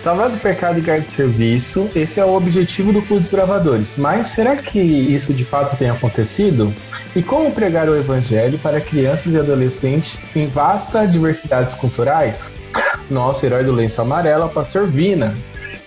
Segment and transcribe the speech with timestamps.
[0.00, 3.96] Salvar do pecado e ganhar de serviço, esse é o objetivo do Clube dos Bravadores.
[3.96, 6.72] Mas será que isso de fato tem acontecido?
[7.16, 12.60] E como pregar o evangelho para crianças e adolescentes em vasta diversidades culturais?
[13.10, 15.34] Nosso herói do lenço amarelo é o pastor Vina,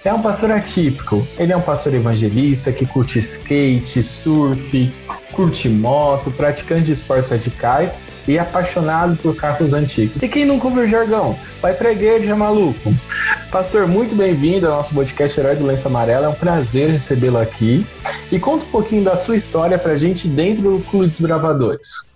[0.03, 1.25] é um pastor atípico.
[1.37, 4.91] Ele é um pastor evangelista que curte skate, surf,
[5.41, 10.21] curte moto, praticante de esportes radicais e apaixonado por carros antigos.
[10.21, 11.35] E quem nunca ouviu jargão?
[11.59, 12.93] Vai pra igreja, maluco!
[13.49, 16.25] Pastor, muito bem-vindo ao nosso podcast Herói do Lenço Amarelo.
[16.25, 17.87] É um prazer recebê-lo aqui.
[18.31, 22.13] E conta um pouquinho da sua história pra gente dentro do Clube dos Bravadores.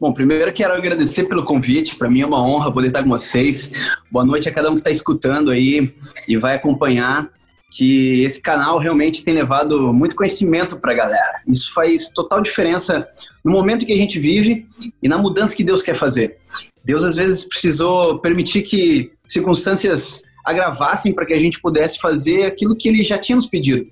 [0.00, 1.96] Bom, primeiro quero agradecer pelo convite.
[1.96, 3.72] Para mim é uma honra poder estar com vocês.
[4.12, 5.92] Boa noite a cada um que está escutando aí
[6.28, 7.28] e vai acompanhar.
[7.70, 11.42] Que esse canal realmente tem levado muito conhecimento para a galera.
[11.46, 13.06] Isso faz total diferença
[13.44, 14.66] no momento que a gente vive
[15.02, 16.38] e na mudança que Deus quer fazer.
[16.84, 22.76] Deus às vezes precisou permitir que circunstâncias agravassem para que a gente pudesse fazer aquilo
[22.76, 23.90] que Ele já tinha nos pedido.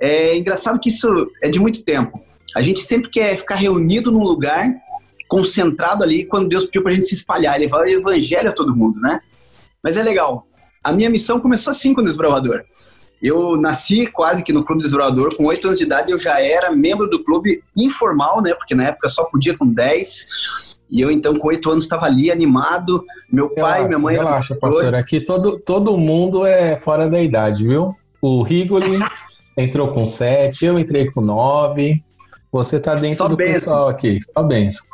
[0.00, 2.20] É engraçado que isso é de muito tempo.
[2.56, 4.74] A gente sempre quer ficar reunido num lugar
[5.28, 8.74] concentrado ali quando Deus pediu para a gente se espalhar, levar o evangelho a todo
[8.74, 9.20] mundo, né?
[9.82, 10.46] Mas é legal.
[10.82, 12.64] A minha missão começou assim com o Desbravador.
[13.24, 16.70] Eu nasci quase que no Clube Desbravador, com 8 anos de idade eu já era
[16.70, 18.52] membro do clube informal, né?
[18.52, 20.78] Porque na época só podia com 10.
[20.90, 23.02] E eu então com 8 anos estava ali animado.
[23.32, 24.14] Meu pai, relaxa, minha mãe...
[24.16, 27.96] Relaxa, pastor, aqui todo, todo mundo é fora da idade, viu?
[28.20, 28.98] O Rigoli
[29.56, 32.04] entrou com 7, eu entrei com 9.
[32.52, 33.54] Você tá dentro Só do benção.
[33.54, 34.20] pessoal aqui.
[34.34, 34.86] Só benção.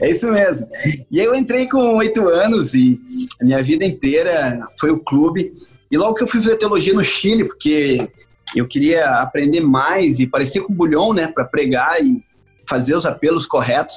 [0.00, 0.66] é isso mesmo.
[1.10, 2.98] E eu entrei com oito anos e
[3.38, 5.52] a minha vida inteira foi o clube.
[5.92, 8.10] E logo que eu fui fazer teologia no Chile, porque
[8.56, 12.24] eu queria aprender mais e parecer com o Bulhão, né, para pregar e
[12.66, 13.94] fazer os apelos corretos.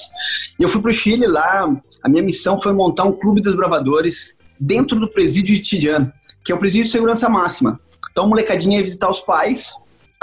[0.59, 1.65] E eu fui para o Chile lá.
[2.03, 6.11] A minha missão foi montar um clube dos bravadores dentro do presídio de Tidiano,
[6.43, 7.79] que é o presídio de segurança máxima.
[8.11, 9.73] Então, a molecadinha ia visitar os pais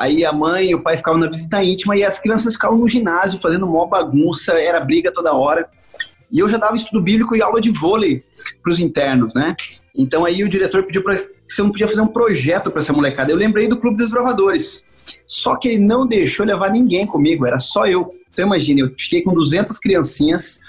[0.02, 2.88] Aí a mãe e o pai ficavam na visita íntima e as crianças ficavam no
[2.88, 5.68] ginásio fazendo mó bagunça, era briga toda hora.
[6.30, 8.24] E eu já dava estudo bíblico e aula de vôlei
[8.62, 9.54] para os internos, né?
[9.94, 11.04] Então aí o diretor pediu
[11.54, 13.30] se eu não podia fazer um projeto para essa molecada.
[13.30, 14.86] Eu lembrei do Clube dos Bravadores.
[15.26, 18.14] Só que ele não deixou levar ninguém comigo, era só eu.
[18.32, 20.60] Então imagine, eu fiquei com 200 criancinhas,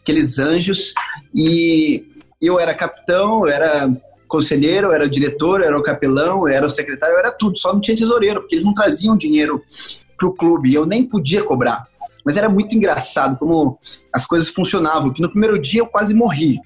[0.00, 0.94] aqueles anjos,
[1.34, 2.04] e
[2.40, 3.90] eu era capitão, eu era
[4.26, 7.58] conselheiro, eu era diretor, eu era o capelão, eu era o secretário, eu era tudo,
[7.58, 9.60] só não tinha tesoureiro, porque eles não traziam dinheiro
[10.16, 11.86] para o clube e eu nem podia cobrar.
[12.24, 13.78] Mas era muito engraçado como
[14.12, 16.58] as coisas funcionavam, que no primeiro dia eu quase morri.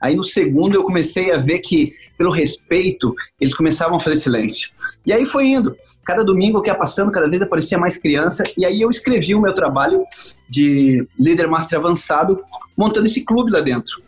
[0.00, 4.70] Aí no segundo eu comecei a ver que, pelo respeito, eles começavam a fazer silêncio.
[5.04, 5.76] E aí foi indo.
[6.04, 8.42] Cada domingo que ia passando, cada vez aparecia mais criança.
[8.56, 10.04] E aí eu escrevi o meu trabalho
[10.48, 12.42] de líder master avançado,
[12.76, 14.02] montando esse clube lá dentro.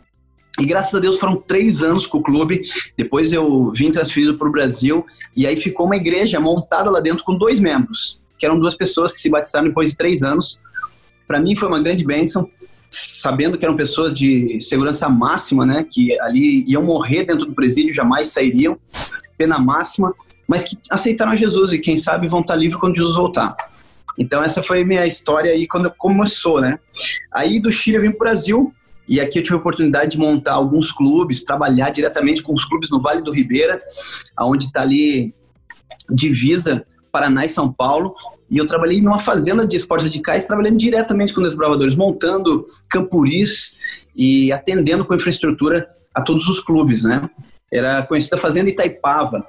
[0.59, 2.61] E graças a Deus foram três anos com o clube.
[2.97, 5.05] Depois eu vim transferido para o Brasil
[5.35, 9.11] e aí ficou uma igreja montada lá dentro com dois membros, que eram duas pessoas
[9.11, 10.61] que se batizaram depois de três anos.
[11.27, 12.49] Para mim foi uma grande bênção,
[13.23, 17.95] sabendo que eram pessoas de segurança máxima, né, que ali iam morrer dentro do presídio,
[17.95, 18.77] jamais sairiam,
[19.37, 20.13] pena máxima,
[20.45, 23.55] mas que aceitaram Jesus e quem sabe vão estar livres quando Jesus voltar.
[24.19, 26.77] Então essa foi minha história aí quando começou, né?
[27.33, 28.73] Aí do Chile eu vim para o Brasil
[29.07, 32.89] e aqui eu tive a oportunidade de montar alguns clubes, trabalhar diretamente com os clubes
[32.91, 33.79] no Vale do Ribeira,
[34.41, 35.33] onde está ali
[36.09, 38.13] divisa Paraná e São Paulo.
[38.49, 43.77] E eu trabalhei numa fazenda de esportes radicais, trabalhando diretamente com desbravadores, montando campuris
[44.15, 47.29] e atendendo com infraestrutura a todos os clubes, né?
[47.71, 49.45] Era conhecida a Fazenda Itaipava.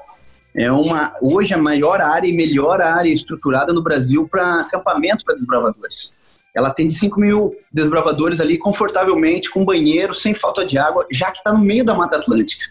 [0.56, 5.34] É uma hoje a maior área e melhor área estruturada no Brasil para acampamento para
[5.34, 6.16] desbravadores.
[6.55, 11.32] Ela tem de 5 mil desbravadores ali confortavelmente, com banheiro, sem falta de água, já
[11.32, 12.65] que está no meio da Mata Atlântica.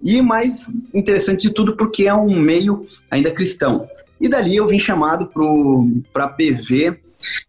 [0.00, 3.88] E mais interessante de tudo, porque é um meio ainda cristão.
[4.20, 5.30] E dali eu vim chamado
[6.12, 7.00] para PV,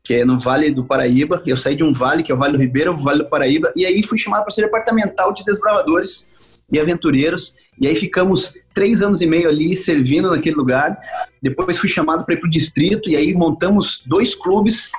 [0.03, 1.41] que é no Vale do Paraíba.
[1.45, 3.71] Eu saí de um vale, que é o Vale do Ribeira, o Vale do Paraíba,
[3.75, 6.29] e aí fui chamado para ser departamental de desbravadores
[6.71, 7.55] e aventureiros.
[7.79, 10.97] E aí ficamos três anos e meio ali servindo naquele lugar.
[11.41, 14.91] Depois fui chamado para ir para o distrito, e aí montamos dois clubes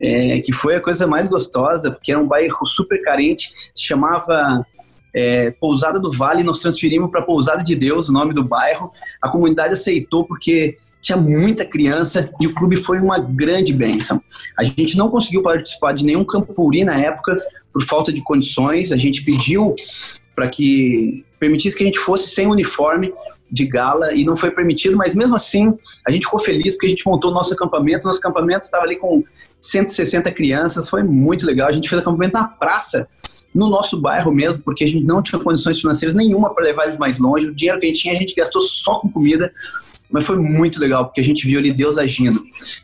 [0.00, 4.66] é, que foi a coisa mais gostosa, porque era um bairro super carente, se chamava
[5.12, 8.90] é, Pousada do Vale, nós transferimos para Pousada de Deus, o nome do bairro.
[9.20, 14.22] A comunidade aceitou porque tinha muita criança e o clube foi uma grande bênção.
[14.58, 17.36] A gente não conseguiu participar de nenhum campuri na época
[17.72, 18.92] por falta de condições.
[18.92, 19.74] A gente pediu
[20.34, 23.12] para que permitisse que a gente fosse sem uniforme
[23.50, 25.74] de gala e não foi permitido, mas mesmo assim
[26.06, 28.06] a gente ficou feliz porque a gente montou nosso acampamento.
[28.06, 29.24] Nosso acampamento estava ali com
[29.60, 31.68] 160 crianças, foi muito legal.
[31.68, 33.08] A gente fez acampamento na praça,
[33.54, 36.96] no nosso bairro mesmo, porque a gente não tinha condições financeiras nenhuma para levar eles
[36.96, 37.48] mais longe.
[37.48, 39.52] O dinheiro que a gente tinha, a gente gastou só com comida,
[40.10, 42.42] mas foi muito legal porque a gente viu ali Deus agindo.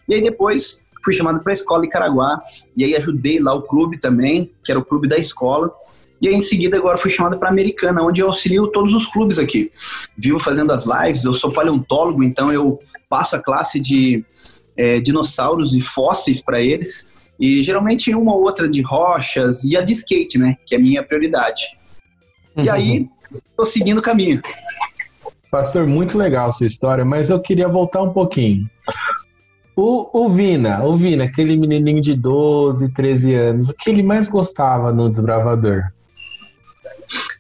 [0.09, 2.41] E aí depois fui chamado para a escola em Caraguá
[2.77, 5.73] e aí ajudei lá o clube também, que era o clube da escola.
[6.21, 9.39] E aí, em seguida, agora fui chamado para Americana, onde eu auxilio todos os clubes
[9.39, 9.71] aqui.
[10.17, 14.25] Vivo fazendo as lives, eu sou paleontólogo, então eu passo a classe de
[14.77, 17.09] é, dinossauros e fósseis para eles.
[17.39, 20.57] E geralmente uma ou outra de rochas e a de skate, né?
[20.65, 21.77] Que é a minha prioridade.
[22.57, 23.07] E aí,
[23.55, 24.41] tô seguindo o caminho.
[25.51, 28.69] Pastor, muito legal sua história, mas eu queria voltar um pouquinho.
[29.75, 34.27] O, o Vina, o Vina, aquele menininho de 12, 13 anos, o que ele mais
[34.27, 35.85] gostava no Desbravador?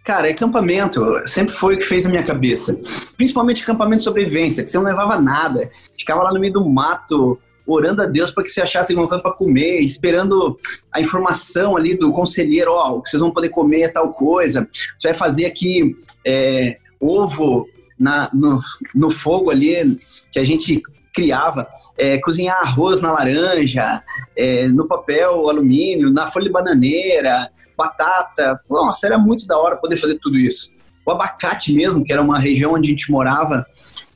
[0.04, 2.78] Cara, acampamento sempre foi o que fez a minha cabeça.
[3.16, 5.68] Principalmente acampamento de sobrevivência, que você não levava nada.
[5.98, 7.36] Ficava lá no meio do mato,
[7.66, 10.56] orando a Deus para que você achasse alguma coisa para comer, esperando
[10.92, 14.12] a informação ali do conselheiro, ó, oh, o que vocês vão poder comer é tal
[14.12, 14.68] coisa.
[14.96, 17.66] Você vai fazer aqui é, ovo
[17.98, 18.60] na, no,
[18.94, 19.98] no fogo ali,
[20.32, 20.82] que a gente
[21.14, 21.66] criava,
[21.96, 24.02] é, cozinhar arroz na laranja,
[24.36, 28.60] é, no papel alumínio, na folha de bananeira, batata.
[28.68, 30.74] Nossa, era muito da hora poder fazer tudo isso.
[31.06, 33.64] O abacate mesmo, que era uma região onde a gente morava,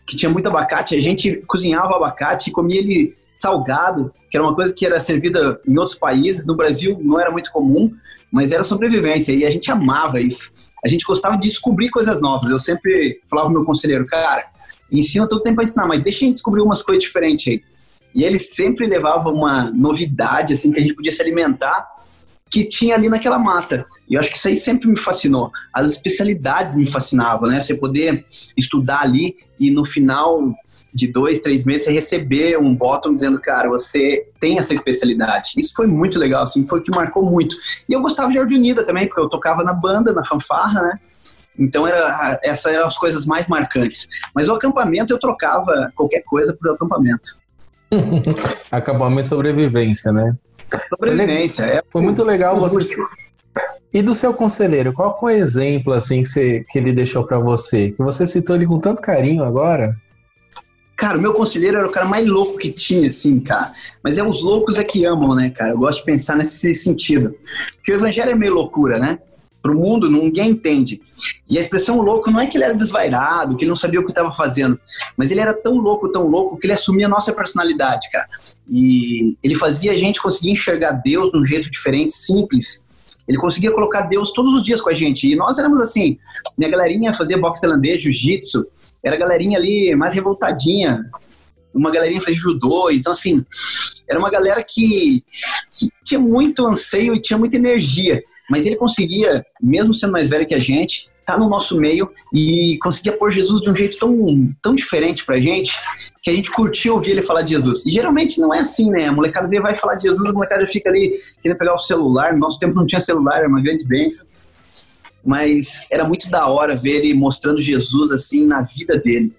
[0.07, 4.45] que tinha muito abacate, a gente cozinhava o abacate e comia ele salgado, que era
[4.45, 6.47] uma coisa que era servida em outros países.
[6.47, 7.91] No Brasil não era muito comum,
[8.31, 10.53] mas era sobrevivência e a gente amava isso.
[10.85, 12.51] A gente gostava de descobrir coisas novas.
[12.51, 14.45] Eu sempre falava pro meu conselheiro, cara,
[14.91, 17.63] ensina todo tempo a ensinar, mas deixa a gente descobrir umas coisas diferentes aí.
[18.15, 21.87] E ele sempre levava uma novidade, assim, que a gente podia se alimentar
[22.51, 23.87] que tinha ali naquela mata.
[24.09, 25.53] E eu acho que isso aí sempre me fascinou.
[25.73, 27.61] As especialidades me fascinavam, né?
[27.61, 28.25] Você poder
[28.57, 30.53] estudar ali e no final
[30.93, 35.53] de dois, três meses você receber um bottom dizendo, cara, você tem essa especialidade.
[35.57, 37.55] Isso foi muito legal, assim, foi o que marcou muito.
[37.89, 40.99] E eu gostava de Jardim Unida também, porque eu tocava na banda, na fanfarra, né?
[41.59, 44.09] Então era, essas eram as coisas mais marcantes.
[44.35, 47.39] Mas o acampamento eu trocava qualquer coisa por acampamento.
[48.73, 50.35] acampamento sobrevivência, né?
[50.89, 51.65] Sobrevivência.
[51.65, 52.97] É, foi muito legal você.
[53.93, 57.41] E do seu conselheiro, qual foi o exemplo assim que, você, que ele deixou para
[57.41, 57.91] você?
[57.91, 59.97] Que você citou ele com tanto carinho agora?
[60.97, 63.73] Cara, o meu conselheiro era o cara mais louco que tinha, assim, cara.
[64.05, 65.73] Mas é os loucos é que amam, né, cara?
[65.73, 67.35] Eu gosto de pensar nesse sentido.
[67.77, 69.19] Porque o evangelho é meio loucura, né?
[69.63, 71.01] Pro mundo, ninguém entende.
[71.49, 74.05] E a expressão louco não é que ele era desvairado, que ele não sabia o
[74.05, 74.81] que estava fazendo,
[75.17, 78.27] mas ele era tão louco, tão louco, que ele assumia a nossa personalidade, cara.
[78.69, 82.87] E ele fazia a gente conseguir enxergar Deus de um jeito diferente, simples.
[83.29, 85.31] Ele conseguia colocar Deus todos os dias com a gente.
[85.31, 86.19] E nós éramos assim,
[86.57, 88.67] minha galerinha fazia boxe tailandês, jiu-jitsu,
[89.03, 91.05] era a galerinha ali mais revoltadinha,
[91.75, 93.45] uma galerinha fazia judô, então assim,
[94.09, 95.23] era uma galera que,
[95.71, 100.47] que tinha muito anseio e tinha muita energia mas ele conseguia, mesmo sendo mais velho
[100.47, 103.97] que a gente, estar tá no nosso meio e conseguia pôr Jesus de um jeito
[103.97, 105.79] tão, tão diferente pra gente
[106.23, 107.83] que a gente curtia ouvir ele falar de Jesus.
[107.87, 109.07] E geralmente não é assim, né?
[109.07, 112.33] A molecada vê, vai falar de Jesus, a molecada fica ali querendo pegar o celular.
[112.33, 114.27] No nosso tempo não tinha celular, era uma grande bênção.
[115.25, 119.33] Mas era muito da hora ver ele mostrando Jesus assim na vida dele.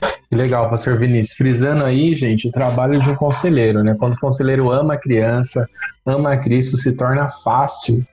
[0.00, 1.36] Que legal, pastor Vinícius.
[1.36, 3.96] Frisando aí, gente, o trabalho de um conselheiro, né?
[3.98, 5.66] Quando o conselheiro ama a criança,
[6.04, 8.06] ama a Cristo, se torna fácil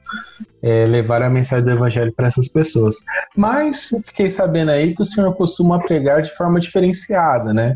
[0.64, 2.96] é, levar a mensagem do evangelho para essas pessoas.
[3.36, 7.76] Mas fiquei sabendo aí que o senhor costuma pregar de forma diferenciada, né?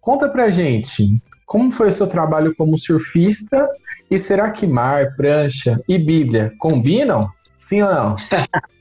[0.00, 3.68] Conta pra gente, como foi o seu trabalho como surfista
[4.10, 7.28] e será que mar, prancha e Bíblia combinam?
[7.70, 8.16] Sim ou não?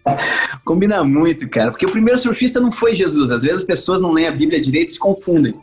[0.65, 1.69] Combina muito, cara.
[1.69, 3.29] Porque o primeiro surfista não foi Jesus.
[3.29, 5.53] Às vezes as pessoas não leem a Bíblia direito e se confundem.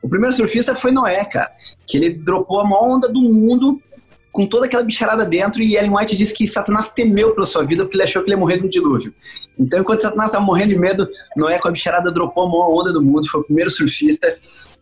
[0.00, 1.50] O primeiro surfista foi Noé, cara.
[1.84, 3.82] Que ele dropou a maior onda do mundo
[4.30, 7.82] com toda aquela bicharada dentro e Ellen White disse que Satanás temeu pela sua vida
[7.82, 9.12] porque ele achou que ele ia morrer no dilúvio.
[9.58, 12.92] Então, enquanto Satanás estava morrendo de medo, Noé com a bicharada dropou a maior onda
[12.92, 14.32] do mundo, foi o primeiro surfista.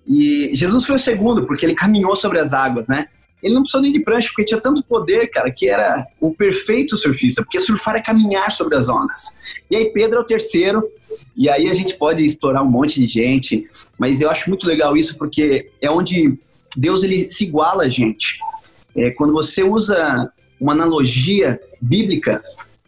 [0.07, 3.07] E Jesus foi o segundo, porque ele caminhou sobre as águas, né?
[3.43, 6.97] Ele não precisou nem de prancha, porque tinha tanto poder, cara, que era o perfeito
[6.97, 9.37] surfista, porque surfar é caminhar sobre as ondas.
[9.71, 10.83] E aí Pedro é o terceiro,
[11.37, 13.69] e aí a gente pode explorar um monte de gente,
[13.99, 16.37] mas eu acho muito legal isso, porque é onde
[16.77, 18.39] Deus ele se iguala a gente.
[18.97, 22.43] É, quando você usa uma analogia bíblica,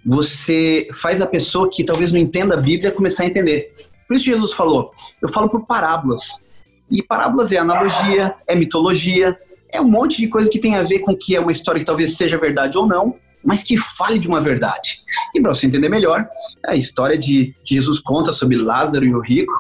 [0.05, 3.73] você faz a pessoa que talvez não entenda a Bíblia começar a entender.
[4.09, 4.93] Por isso Jesus falou,
[5.23, 6.45] eu falo por parábolas.
[6.91, 9.39] E parábolas é analogia, é mitologia,
[9.73, 11.85] é um monte de coisa que tem a ver com que é uma história que
[11.85, 15.03] talvez seja verdade ou não, mas que fale de uma verdade.
[15.35, 16.29] E para você entender melhor,
[16.67, 19.53] a história de Jesus conta sobre Lázaro e o rico,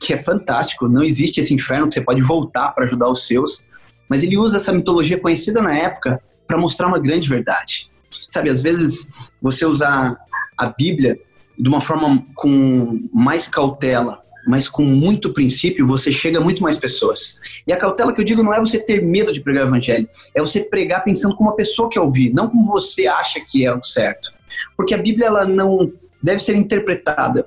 [0.00, 0.88] que é fantástico.
[0.88, 3.66] Não existe esse inferno que você pode voltar para ajudar os seus,
[4.08, 7.90] mas ele usa essa mitologia conhecida na época para mostrar uma grande verdade.
[8.10, 10.16] Sabe, às vezes você usar
[10.56, 11.18] a Bíblia
[11.58, 16.76] de uma forma com mais cautela, mas com muito princípio, você chega a muito mais
[16.78, 17.40] pessoas.
[17.66, 20.08] E a cautela que eu digo não é você ter medo de pregar o evangelho,
[20.34, 23.74] é você pregar pensando como uma pessoa que ouvir, não como você acha que é
[23.74, 24.32] o certo.
[24.76, 27.46] Porque a Bíblia ela não deve ser interpretada,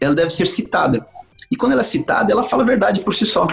[0.00, 1.06] ela deve ser citada.
[1.50, 3.46] E quando ela é citada, ela fala a verdade por si só.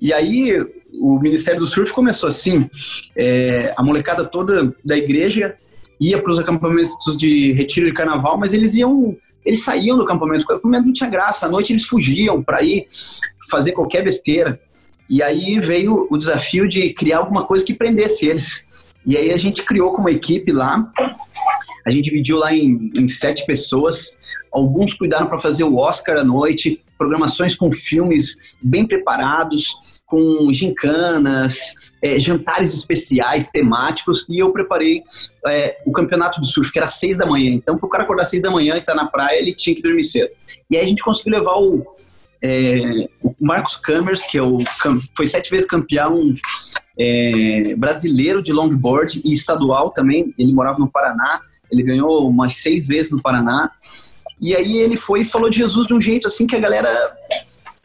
[0.00, 0.58] E aí
[1.00, 2.68] o Ministério do Surf começou assim,
[3.14, 5.56] é, a molecada toda da igreja
[6.00, 10.44] ia para os acampamentos de retiro de carnaval, mas eles iam eles saíam do acampamento,
[10.44, 12.84] o acampamento não tinha graça, à noite eles fugiam para ir
[13.48, 14.60] fazer qualquer besteira.
[15.08, 18.68] E aí veio o desafio de criar alguma coisa que prendesse eles.
[19.06, 20.92] E aí a gente criou com uma equipe lá,
[21.86, 24.18] a gente dividiu lá em, em sete pessoas,
[24.56, 31.58] alguns cuidaram para fazer o Oscar à noite, programações com filmes bem preparados, com gincanas,
[32.02, 35.02] é, jantares especiais, temáticos, e eu preparei
[35.46, 37.50] é, o campeonato de surf, que era seis da manhã.
[37.52, 39.76] Então, para o cara acordar seis da manhã e estar tá na praia, ele tinha
[39.76, 40.30] que dormir cedo.
[40.70, 41.86] E aí a gente conseguiu levar o,
[42.42, 44.58] é, o Marcos Cammers, que é o,
[45.14, 46.34] foi sete vezes campeão
[46.98, 50.34] é, brasileiro de longboard e estadual também.
[50.38, 53.70] Ele morava no Paraná, ele ganhou umas seis vezes no Paraná.
[54.40, 56.90] E aí ele foi e falou de Jesus de um jeito assim que a galera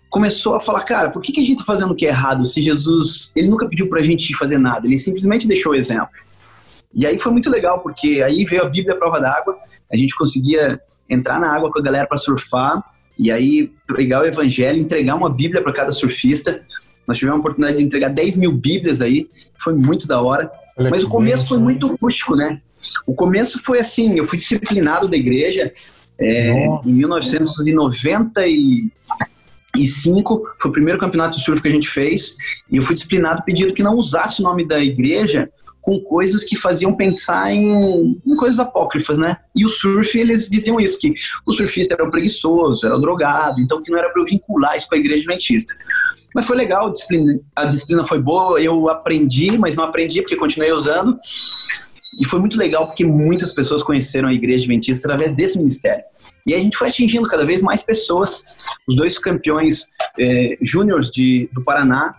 [0.10, 2.44] começou a falar, cara, por que, que a gente tá fazendo o que é errado
[2.44, 6.10] se Jesus, ele nunca pediu pra gente fazer nada, ele simplesmente deixou o exemplo.
[6.94, 9.58] E aí foi muito legal, porque aí veio a Bíblia à prova d'água,
[9.92, 12.84] a gente conseguia entrar na água com a galera para surfar,
[13.18, 16.62] e aí pregar o evangelho, entregar uma Bíblia para cada surfista.
[17.08, 20.52] Nós tivemos a oportunidade de entregar 10 mil Bíblias aí, foi muito da hora.
[20.78, 22.62] Olha Mas o começo foi muito rústico, né?
[23.06, 25.72] O começo foi assim, eu fui disciplinado da igreja
[26.22, 28.92] é, em 1990 e
[29.78, 32.36] e cinco, foi o primeiro campeonato de surf que a gente fez,
[32.70, 35.50] e eu fui disciplinado pedindo que não usasse o nome da igreja
[35.82, 39.38] com coisas que faziam pensar em, em, coisas apócrifas, né?
[39.56, 41.14] E o surf, eles diziam isso, que
[41.46, 44.96] o surfista era preguiçoso, era drogado, então que não era para eu vincular isso com
[44.96, 45.74] a igreja adventista.
[46.36, 50.36] Mas foi legal, a disciplina, a disciplina foi boa, eu aprendi, mas não aprendi porque
[50.36, 51.18] continuei usando.
[52.20, 56.04] E foi muito legal porque muitas pessoas conheceram a igreja adventista através desse ministério.
[56.46, 58.44] E a gente foi atingindo cada vez mais pessoas.
[58.88, 59.86] Os dois campeões
[60.20, 61.10] é, júniores
[61.54, 62.16] do Paraná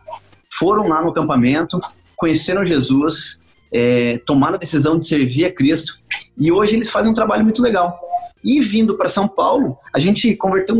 [0.52, 1.78] foram lá no acampamento,
[2.16, 3.42] conheceram Jesus,
[3.72, 5.94] é, tomaram a decisão de servir a Cristo
[6.38, 7.98] e hoje eles fazem um trabalho muito legal.
[8.44, 10.76] E vindo para São Paulo, a gente converteu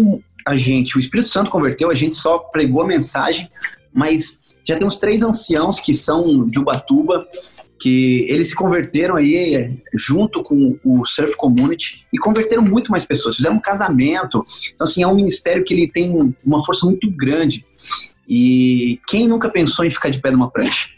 [0.47, 3.49] a gente, o Espírito Santo converteu, a gente só pregou a mensagem,
[3.93, 7.27] mas já temos três anciãos que são de Ubatuba,
[7.83, 13.35] que eles se converteram aí junto com o Surf Community e converteram muito mais pessoas,
[13.35, 14.45] fizeram um casamento.
[14.73, 17.67] Então, assim, é um ministério que ele tem uma força muito grande.
[18.29, 20.91] E quem nunca pensou em ficar de pé numa prancha?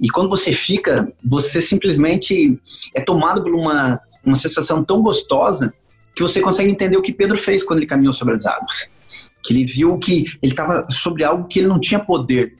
[0.00, 2.58] E quando você fica, você simplesmente
[2.96, 5.72] é tomado por uma, uma sensação tão gostosa
[6.16, 8.92] que você consegue entender o que Pedro fez quando ele caminhou sobre as águas.
[9.40, 12.56] Que ele viu que ele estava sobre algo que ele não tinha poder.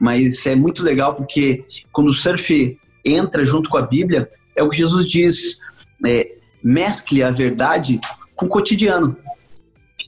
[0.00, 1.62] Mas é muito legal porque
[1.92, 5.60] quando o surf entra junto com a Bíblia, é o que Jesus diz:
[6.04, 6.32] é,
[6.62, 8.00] mescle a verdade
[8.34, 9.16] com o cotidiano.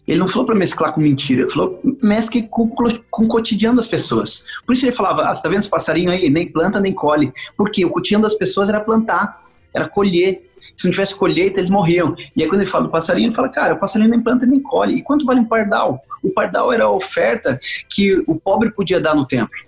[0.07, 3.87] Ele não falou para mesclar com mentira, ele falou mescle com, com o cotidiano das
[3.87, 4.45] pessoas.
[4.67, 6.29] Por isso ele falava: ah, você tá vendo esse passarinho aí?
[6.31, 7.33] Nem planta, nem colhe.
[7.57, 10.47] Porque o cotidiano das pessoas era plantar, era colher.
[10.75, 12.15] Se não tivesse colheita, eles morriam.
[12.37, 14.61] E aí, quando ele fala do passarinho, ele fala: cara, o passarinho nem planta nem
[14.61, 14.97] colhe.
[14.97, 16.01] E quanto vale um pardal?
[16.23, 19.59] O pardal era a oferta que o pobre podia dar no templo.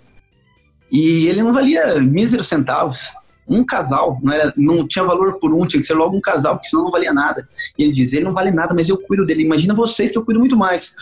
[0.91, 3.11] E ele não valia míseros centavos
[3.51, 6.55] um casal, não, era, não tinha valor por um, tinha que ser logo um casal,
[6.55, 7.47] porque senão não valia nada.
[7.77, 9.43] E ele diz, ele não vale nada, mas eu cuido dele.
[9.43, 10.93] Imagina vocês que eu cuido muito mais.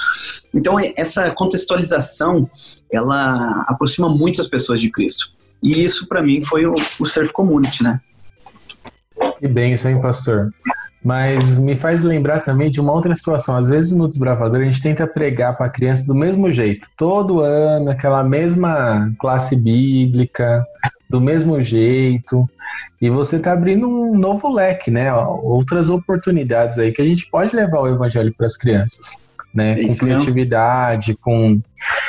[0.54, 2.50] Então, é, essa contextualização,
[2.92, 5.32] ela aproxima muitas pessoas de Cristo.
[5.62, 8.00] E isso, para mim, foi o, o Surf Community, né?
[9.40, 10.52] Que bem isso, hein, pastor?
[11.04, 13.56] Mas me faz lembrar também de uma outra situação.
[13.56, 17.40] Às vezes no Desbravador a gente tenta pregar para a criança do mesmo jeito, todo
[17.40, 20.66] ano, aquela mesma classe bíblica,
[21.10, 22.48] do mesmo jeito.
[23.02, 25.12] E você está abrindo um novo leque, né?
[25.14, 29.28] Outras oportunidades aí que a gente pode levar o evangelho para as crianças.
[29.52, 31.60] Né, é com criatividade, com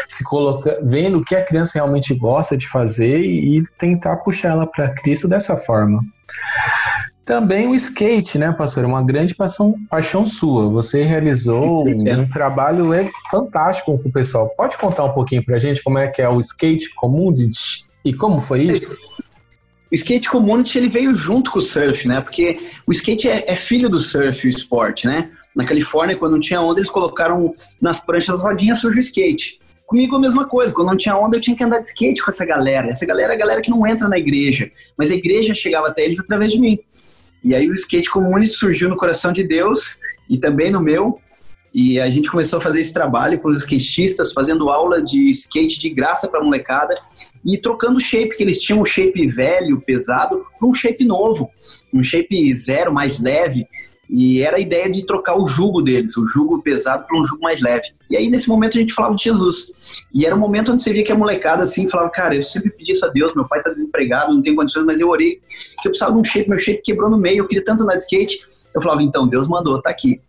[0.07, 4.67] se colocar, vendo o que a criança realmente gosta de fazer e, tentar puxar ela
[4.67, 6.03] para Cristo dessa forma.
[7.25, 8.85] Também o skate, né, pastor?
[8.85, 10.69] Uma grande paixão, paixão sua.
[10.69, 12.91] Você realizou um trabalho
[13.31, 14.51] fantástico com o pessoal.
[14.55, 18.41] Pode contar um pouquinho pra gente como é que é o skate community e como
[18.41, 18.97] foi isso?
[19.91, 22.21] o skate community ele veio junto com o surf, né?
[22.21, 25.31] Porque o skate é, é filho do surf, o esporte, né?
[25.55, 29.59] Na Califórnia, quando não tinha onda, eles colocaram nas pranchas rodinhas sujo o skate.
[29.85, 32.31] Comigo a mesma coisa, quando não tinha onda eu tinha que andar de skate com
[32.31, 32.89] essa galera.
[32.89, 36.05] Essa galera é a galera que não entra na igreja, mas a igreja chegava até
[36.05, 36.79] eles através de mim.
[37.43, 41.21] E aí o skate community surgiu no coração de Deus e também no meu,
[41.75, 45.81] e a gente começou a fazer esse trabalho com os skatistas, fazendo aula de skate
[45.81, 46.95] de graça para molecada
[47.45, 51.51] e trocando o shape, que eles tinham um shape velho, pesado, para um shape novo,
[51.95, 53.67] um shape zero, mais leve.
[54.13, 57.43] E era a ideia de trocar o jugo deles, o jugo pesado para um jugo
[57.43, 57.93] mais leve.
[58.11, 59.73] E aí, nesse momento, a gente falava de Jesus.
[60.13, 62.71] E era um momento onde você via que a molecada, assim, falava, cara, eu sempre
[62.71, 65.41] pedi isso a Deus, meu pai está desempregado, não tem condições, mas eu orei
[65.81, 67.95] que eu precisava de um shape, meu shape quebrou no meio, eu queria tanto andar
[67.95, 68.41] de skate.
[68.75, 70.21] Eu falava, então, Deus mandou, tá aqui.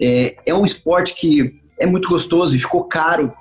[0.00, 3.32] É, é um esporte que é muito gostoso e ficou caro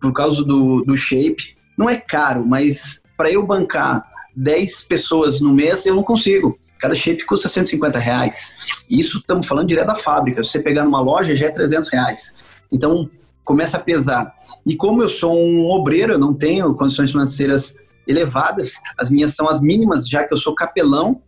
[0.00, 1.56] por causa do, do shape.
[1.76, 4.04] Não é caro, mas para eu bancar
[4.34, 6.58] 10 pessoas no mês, eu não consigo.
[6.78, 8.56] Cada shape custa 150 reais.
[8.90, 10.42] Isso estamos falando direto da fábrica.
[10.42, 12.36] Se você pegar numa loja, já é 300 reais.
[12.70, 13.08] Então,
[13.44, 14.34] começa a pesar.
[14.66, 17.76] E como eu sou um obreiro, eu não tenho condições financeiras
[18.06, 21.22] elevadas, as minhas são as mínimas, já que eu sou capelão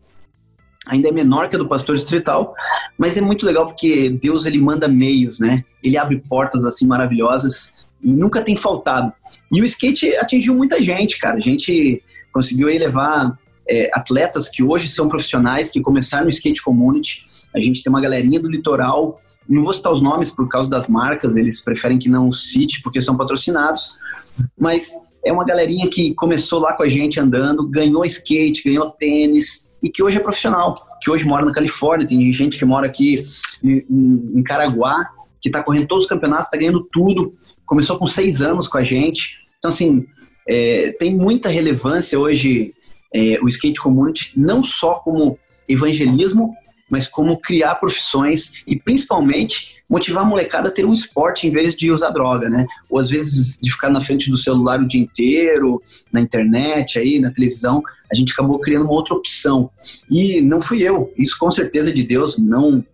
[0.87, 2.55] ainda é menor que a do pastor distrital,
[2.97, 5.65] mas é muito legal porque Deus ele manda meios, né?
[5.83, 9.13] Ele abre portas assim maravilhosas e nunca tem faltado.
[9.53, 11.37] E o skate atingiu muita gente, cara.
[11.37, 13.39] A gente conseguiu aí levar
[13.69, 17.25] é, atletas que hoje são profissionais, que começaram no skate community.
[17.55, 19.21] A gente tem uma galerinha do litoral.
[19.49, 23.01] Não vou citar os nomes por causa das marcas, eles preferem que não cite porque
[23.01, 23.97] são patrocinados.
[24.59, 24.93] Mas
[25.25, 29.89] é uma galerinha que começou lá com a gente andando, ganhou skate, ganhou tênis, e
[29.89, 33.15] que hoje é profissional, que hoje mora na Califórnia, tem gente que mora aqui
[33.63, 33.85] em,
[34.35, 35.11] em Caraguá,
[35.41, 37.35] que está correndo todos os campeonatos, está ganhando tudo,
[37.67, 39.39] começou com seis anos com a gente.
[39.59, 40.07] Então, assim,
[40.49, 42.75] é, tem muita relevância hoje
[43.15, 46.55] é, o skate community, não só como evangelismo,
[46.89, 51.75] mas como criar profissões e principalmente motivar a molecada a ter um esporte em vez
[51.75, 52.67] de usar droga, né?
[52.89, 55.81] Ou às vezes de ficar na frente do celular o dia inteiro,
[56.13, 59.71] na internet, aí, na televisão, a gente acabou criando uma outra opção.
[60.11, 62.85] E não fui eu, isso com certeza de Deus, não.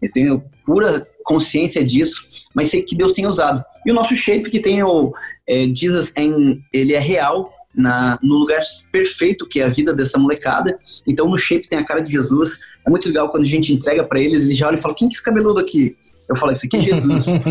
[0.00, 2.22] Eu tenho pura consciência disso,
[2.54, 3.64] mas sei que Deus tem usado.
[3.86, 5.12] E o nosso shape que tem o
[5.48, 10.18] é, Jesus em, ele é real, na, no lugar perfeito que é a vida dessa
[10.18, 10.78] molecada.
[11.06, 12.60] Então no shape tem a cara de Jesus.
[12.86, 15.08] É muito legal quando a gente entrega para eles, eles já olham e falam: quem
[15.08, 15.96] que é esse cabeludo aqui?
[16.28, 17.26] Eu falo, isso aqui é Jesus.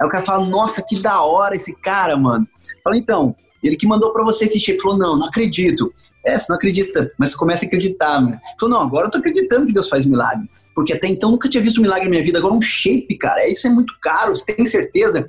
[0.00, 2.44] Aí o cara fala, nossa, que da hora esse cara, mano.
[2.82, 4.82] Fala, então, ele que mandou para você esse shape.
[4.82, 5.94] Falou, não, não acredito.
[6.24, 8.20] É, você não acredita, mas você começa a acreditar.
[8.20, 8.36] Mano.
[8.58, 10.50] Falou, não, agora eu tô acreditando que Deus faz milagre.
[10.76, 12.38] Porque até então nunca tinha visto um milagre na minha vida.
[12.38, 15.26] Agora um shape, cara, isso é muito caro, você tem certeza?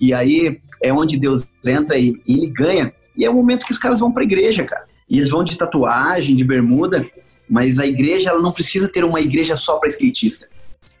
[0.00, 2.94] E aí é onde Deus entra e, e ele ganha.
[3.16, 4.86] E é o momento que os caras vão pra igreja, cara.
[5.10, 7.04] E eles vão de tatuagem, de bermuda,
[7.50, 10.48] mas a igreja ela não precisa ter uma igreja só para skatista.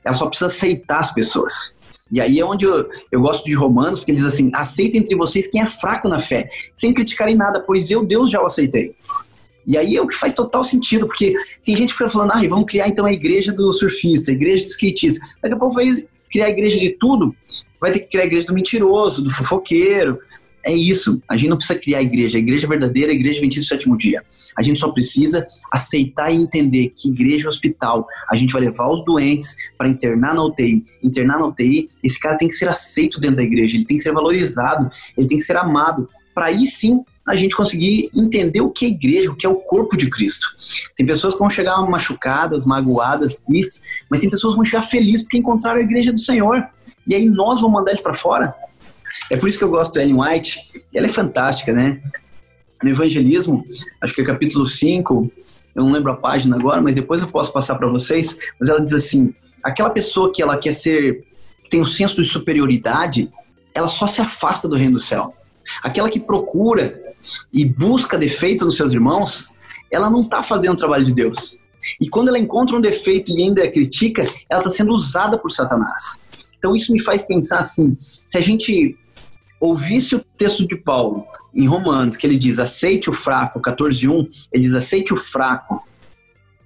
[0.04, 1.76] Ela só precisa aceitar as pessoas.
[2.10, 5.14] E aí é onde eu, eu gosto de Romanos, porque eles dizem assim: aceita entre
[5.14, 8.94] vocês quem é fraco na fé, sem criticarem nada, pois eu, Deus, já o aceitei.
[9.66, 12.48] E aí é o que faz total sentido, porque tem gente que fica falando, ah,
[12.48, 15.24] vamos criar então a igreja do surfista, a igreja do skatista.
[15.42, 15.86] Daqui a pouco vai
[16.30, 17.34] criar a igreja de tudo,
[17.80, 20.18] vai ter que criar a igreja do mentiroso, do fofoqueiro,
[20.64, 21.22] é isso.
[21.28, 22.38] A gente não precisa criar a igreja.
[22.38, 24.24] A igreja verdadeira a igreja adventista do sétimo dia.
[24.56, 28.06] A gente só precisa aceitar e entender que igreja é hospital.
[28.30, 30.84] A gente vai levar os doentes para internar na UTI.
[31.02, 34.02] Internar na UTI, esse cara tem que ser aceito dentro da igreja, ele tem que
[34.02, 36.08] ser valorizado, ele tem que ser amado.
[36.34, 39.56] Para aí sim a gente conseguir entender o que é igreja, o que é o
[39.56, 40.48] corpo de Cristo.
[40.94, 45.22] Tem pessoas que vão chegar machucadas, magoadas, tristes, mas tem pessoas que vão chegar felizes
[45.22, 46.62] porque encontraram a igreja do Senhor.
[47.06, 48.54] E aí nós vamos mandar eles para fora?
[49.30, 50.60] É por isso que eu gosto da Ellen White.
[50.94, 52.00] Ela é fantástica, né?
[52.82, 53.64] No Evangelismo,
[54.00, 55.32] acho que é capítulo 5,
[55.74, 58.38] eu não lembro a página agora, mas depois eu posso passar para vocês.
[58.60, 61.24] Mas ela diz assim: aquela pessoa que ela quer ser,
[61.62, 63.30] que tem um senso de superioridade,
[63.74, 65.34] ela só se afasta do reino do céu.
[65.82, 67.03] Aquela que procura
[67.52, 69.48] e busca defeito nos seus irmãos,
[69.90, 71.62] ela não está fazendo o trabalho de Deus.
[72.00, 76.22] E quando ela encontra um defeito e ainda critica, ela está sendo usada por Satanás.
[76.58, 78.96] Então isso me faz pensar assim: se a gente
[79.60, 84.62] ouvisse o texto de Paulo em Romanos, que ele diz aceite o fraco, 14.1, ele
[84.62, 85.82] diz aceite o fraco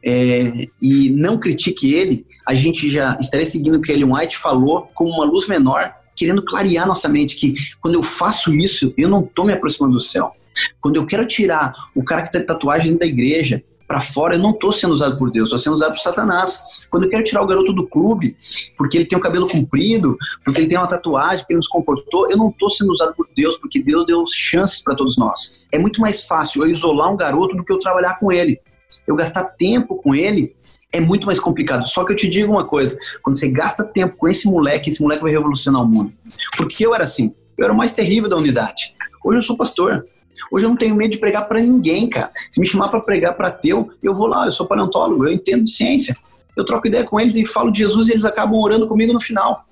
[0.04, 4.88] é, e não critique ele, a gente já estaria seguindo o que Ellen White falou
[4.94, 9.20] como uma luz menor, querendo clarear nossa mente que quando eu faço isso, eu não
[9.20, 10.32] estou me aproximando do céu.
[10.80, 14.50] Quando eu quero tirar o cara que tem tatuagem da igreja, para fora, eu não
[14.50, 16.86] estou sendo usado por Deus, estou sendo usado por Satanás.
[16.90, 18.36] Quando eu quero tirar o garoto do clube,
[18.76, 22.30] porque ele tem o cabelo comprido, porque ele tem uma tatuagem, porque ele nos comportou,
[22.30, 25.66] eu não estou sendo usado por Deus, porque Deus deu chances para todos nós.
[25.72, 28.60] É muito mais fácil eu isolar um garoto do que eu trabalhar com ele.
[29.06, 30.54] Eu gastar tempo com ele
[30.92, 31.88] é muito mais complicado.
[31.88, 35.00] Só que eu te digo uma coisa: quando você gasta tempo com esse moleque, esse
[35.00, 36.12] moleque vai revolucionar o mundo.
[36.58, 38.94] Porque eu era assim, eu era o mais terrível da unidade.
[39.24, 40.06] Hoje eu sou pastor.
[40.50, 42.30] Hoje eu não tenho medo de pregar para ninguém, cara.
[42.50, 45.64] Se me chamar para pregar para teu, eu vou lá, eu sou paleontólogo, eu entendo
[45.64, 46.16] de ciência.
[46.56, 49.20] Eu troco ideia com eles e falo de Jesus e eles acabam orando comigo no
[49.20, 49.64] final.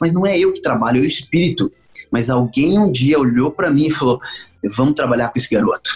[0.00, 1.72] Mas não é eu que trabalho, é o Espírito.
[2.10, 4.20] Mas alguém um dia olhou para mim e falou:
[4.62, 5.90] vamos trabalhar com esse garoto.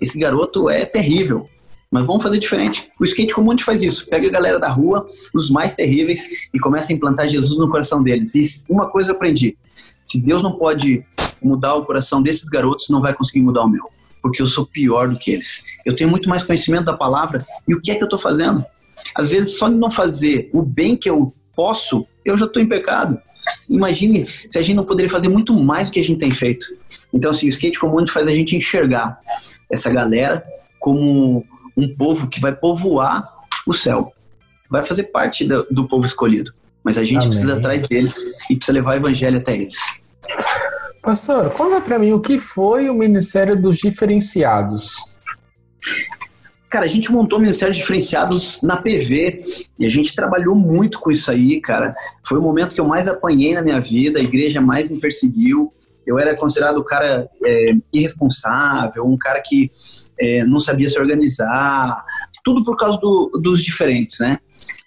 [0.00, 1.48] Esse garoto é terrível,
[1.90, 2.90] mas vamos fazer diferente.
[2.98, 4.06] O skate gente faz isso.
[4.08, 8.02] Pega a galera da rua, os mais terríveis, e começa a implantar Jesus no coração
[8.02, 8.34] deles.
[8.34, 9.56] E uma coisa eu aprendi:
[10.04, 11.04] se Deus não pode
[11.44, 13.84] mudar o coração desses garotos, não vai conseguir mudar o meu.
[14.20, 15.64] Porque eu sou pior do que eles.
[15.84, 17.44] Eu tenho muito mais conhecimento da palavra.
[17.66, 18.64] E o que é que eu estou fazendo?
[19.14, 22.68] Às vezes, só de não fazer o bem que eu posso, eu já estou em
[22.68, 23.18] pecado.
[23.68, 26.66] Imagine se a gente não poderia fazer muito mais do que a gente tem feito.
[27.12, 29.18] Então, assim, o skate comum faz a gente enxergar
[29.70, 30.44] essa galera
[30.78, 31.44] como
[31.76, 33.24] um povo que vai povoar
[33.66, 34.12] o céu.
[34.70, 36.52] Vai fazer parte do, do povo escolhido.
[36.84, 37.28] Mas a gente Amém.
[37.28, 38.16] precisa atrás deles
[38.50, 39.78] e precisa levar o evangelho até eles.
[41.02, 45.16] Pastor, conta para mim o que foi o Ministério dos Diferenciados.
[46.70, 49.42] Cara, a gente montou o Ministério Diferenciados na PV
[49.80, 51.92] e a gente trabalhou muito com isso aí, cara.
[52.24, 55.72] Foi o momento que eu mais apanhei na minha vida, a igreja mais me perseguiu.
[56.06, 59.70] Eu era considerado um cara é, irresponsável, um cara que
[60.18, 62.04] é, não sabia se organizar,
[62.44, 64.38] tudo por causa do, dos diferentes, né?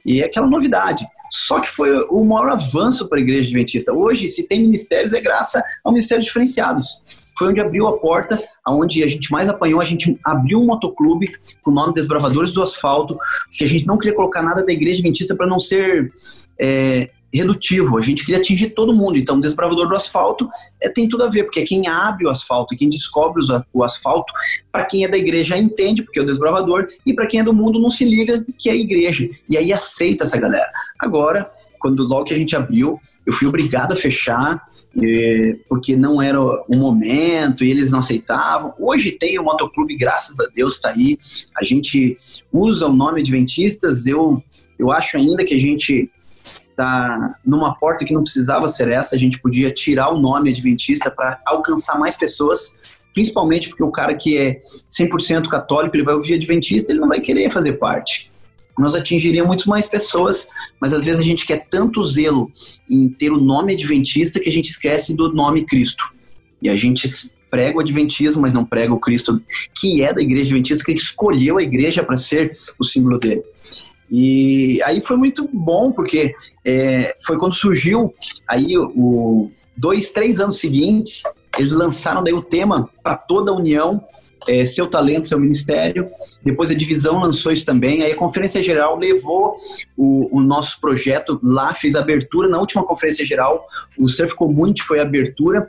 [0.06, 1.06] E é aquela novidade.
[1.32, 3.94] Só que foi o maior avanço para a igreja adventista.
[3.94, 7.04] Hoje, se tem ministérios, é graças ao Ministério Diferenciados.
[7.38, 9.82] Foi onde abriu a porta, onde a gente mais apanhou.
[9.82, 13.18] A gente abriu um motoclube com o nome Desbravadores do Asfalto,
[13.52, 16.14] que a gente não queria colocar nada da igreja adventista para não ser
[16.58, 19.18] é, redutivo, a gente queria atingir todo mundo.
[19.18, 20.50] Então, o desbravador do asfalto
[20.82, 23.44] é, tem tudo a ver, porque é quem abre o asfalto, quem descobre
[23.74, 24.32] o asfalto,
[24.72, 27.54] para quem é da igreja entende, porque é o desbravador, e para quem é do
[27.54, 29.30] mundo não se liga que é a igreja.
[29.50, 30.70] E aí aceita essa galera.
[30.98, 34.66] Agora, quando logo que a gente abriu, eu fui obrigado a fechar,
[35.68, 38.74] porque não era o momento e eles não aceitavam.
[38.80, 41.18] Hoje tem o motoclube, graças a Deus, está aí.
[41.58, 42.16] A gente
[42.52, 44.42] usa o nome Adventistas, eu,
[44.80, 46.10] eu acho ainda que a gente
[46.76, 51.10] está numa porta que não precisava ser essa, a gente podia tirar o nome adventista
[51.10, 52.78] para alcançar mais pessoas,
[53.14, 54.60] principalmente porque o cara que é
[54.92, 58.32] 100% católico, ele vai ouvir adventista, ele não vai querer fazer parte.
[58.78, 60.50] Nós atingiríamos muito mais pessoas,
[60.82, 62.52] mas às vezes a gente quer tanto zelo
[62.90, 66.04] em ter o nome adventista que a gente esquece do nome Cristo.
[66.62, 67.08] E a gente
[67.50, 69.42] prega o adventismo, mas não prega o Cristo
[69.74, 73.44] que é da igreja adventista, que escolheu a igreja para ser o símbolo dele.
[74.10, 78.14] E aí foi muito bom, porque é, foi quando surgiu
[78.48, 81.24] aí o dois, três anos seguintes,
[81.58, 84.04] eles lançaram daí o tema para toda a União,
[84.48, 86.10] é, seu talento, seu ministério.
[86.44, 88.04] Depois a divisão lançou isso também.
[88.04, 89.56] Aí a Conferência Geral levou
[89.98, 93.68] o, o nosso projeto lá, fez abertura na última Conferência Geral.
[93.98, 95.68] O Surf Community foi abertura.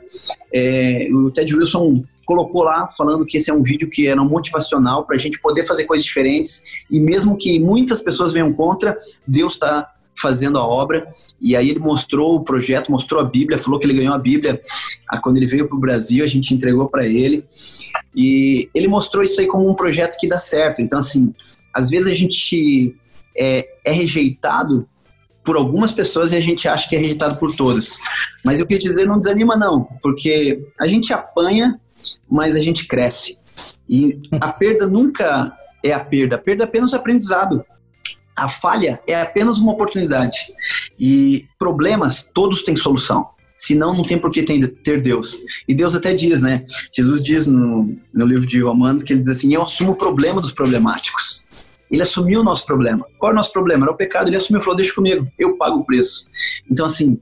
[0.53, 5.05] É, o Ted Wilson colocou lá falando que esse é um vídeo que era motivacional
[5.05, 9.53] para a gente poder fazer coisas diferentes e mesmo que muitas pessoas venham contra, Deus
[9.53, 11.07] está fazendo a obra
[11.39, 14.59] e aí ele mostrou o projeto, mostrou a Bíblia, falou que ele ganhou a Bíblia
[15.07, 17.45] ah, quando ele veio para o Brasil, a gente entregou para ele
[18.15, 20.81] e ele mostrou isso aí como um projeto que dá certo.
[20.81, 21.33] Então assim,
[21.73, 22.95] às vezes a gente
[23.37, 24.87] é, é rejeitado
[25.43, 27.97] por algumas pessoas e a gente acha que é rejeitado por todas.
[28.43, 31.79] Mas eu queria dizer, não desanima não, porque a gente apanha
[32.29, 33.37] mas a gente cresce.
[33.89, 37.65] E a perda nunca é a perda, a perda é apenas aprendizado.
[38.37, 40.37] A falha é apenas uma oportunidade.
[40.99, 43.29] E problemas, todos têm solução.
[43.55, 45.39] Senão, não tem por que ter Deus.
[45.67, 46.63] E Deus até diz, né?
[46.95, 50.39] Jesus diz no, no livro de Romanos que ele diz assim: Eu assumo o problema
[50.39, 51.47] dos problemáticos.
[51.89, 53.07] Ele assumiu o nosso problema.
[53.17, 53.85] Qual é o nosso problema?
[53.85, 54.27] Era o pecado.
[54.29, 56.27] Ele assumiu e falou: Deixa comigo, eu pago o preço.
[56.69, 57.19] Então, assim,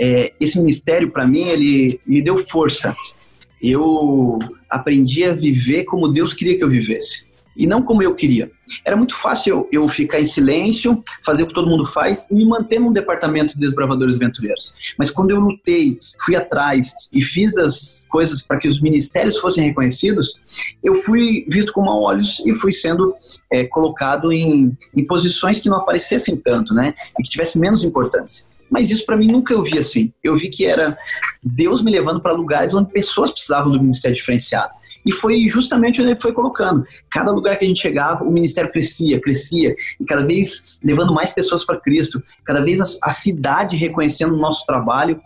[0.00, 2.94] é, esse ministério, para mim, ele me deu força
[3.62, 8.50] eu aprendi a viver como Deus queria que eu vivesse e não como eu queria.
[8.84, 12.44] Era muito fácil eu, ficar em silêncio, fazer o que todo mundo faz e me
[12.44, 14.74] manter num departamento de desbravadores aventureiros.
[14.98, 19.64] Mas quando eu lutei, fui atrás e fiz as coisas para que os ministérios fossem
[19.64, 20.40] reconhecidos,
[20.82, 23.14] eu fui visto com maus olhos e fui sendo
[23.50, 26.94] é, colocado em, em posições que não aparecessem tanto, né?
[27.18, 28.46] E que tivesse menos importância.
[28.70, 30.12] Mas isso para mim nunca eu vi assim.
[30.22, 30.98] Eu vi que era
[31.42, 34.72] Deus me levando para lugares onde pessoas precisavam do ministério diferenciado.
[35.06, 36.84] E foi justamente onde ele foi colocando.
[37.10, 41.30] Cada lugar que a gente chegava, o ministério crescia, crescia, e cada vez levando mais
[41.30, 45.20] pessoas para Cristo, cada vez a, a cidade reconhecendo o nosso trabalho.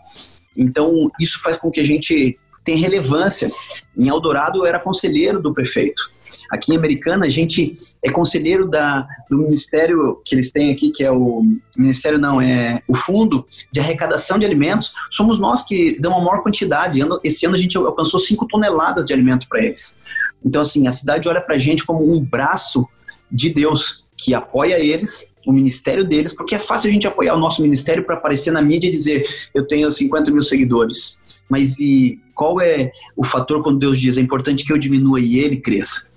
[0.55, 3.51] Então, isso faz com que a gente tenha relevância.
[3.97, 6.11] Em Eldorado, eu era conselheiro do prefeito.
[6.49, 11.03] Aqui em Americana, a gente é conselheiro da, do ministério que eles têm aqui, que
[11.03, 11.43] é o
[11.77, 14.93] ministério não, é o fundo de arrecadação de alimentos.
[15.09, 16.99] Somos nós que damos a maior quantidade.
[17.23, 20.01] Esse ano a gente alcançou 5 toneladas de alimento para eles.
[20.43, 22.87] Então, assim, a cidade olha para a gente como um braço
[23.31, 27.39] de Deus que apoia eles, o ministério deles, porque é fácil a gente apoiar o
[27.39, 31.19] nosso ministério para aparecer na mídia e dizer eu tenho 50 mil seguidores.
[31.49, 35.39] Mas e qual é o fator quando Deus diz é importante que eu diminua e
[35.39, 36.10] ele cresça?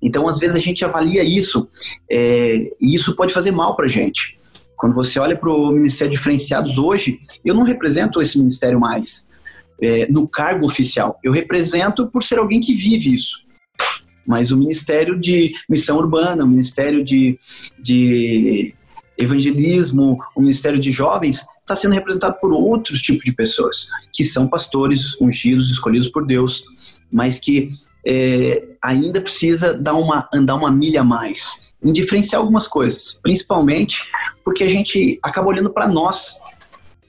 [0.00, 1.68] Então, às vezes, a gente avalia isso
[2.10, 4.38] é, e isso pode fazer mal para a gente.
[4.76, 9.28] Quando você olha para o Ministério Diferenciados hoje, eu não represento esse ministério mais
[9.80, 11.18] é, no cargo oficial.
[11.22, 13.44] Eu represento por ser alguém que vive isso.
[14.26, 17.38] Mas o Ministério de Missão Urbana, o Ministério de,
[17.80, 18.74] de
[19.16, 24.46] Evangelismo, o Ministério de Jovens, está sendo representado por outros tipos de pessoas, que são
[24.46, 26.64] pastores ungidos, escolhidos por Deus,
[27.10, 27.72] mas que
[28.08, 34.02] é, ainda precisa dar uma, andar uma milha a mais em diferenciar algumas coisas, principalmente
[34.42, 36.38] porque a gente acaba olhando para nós.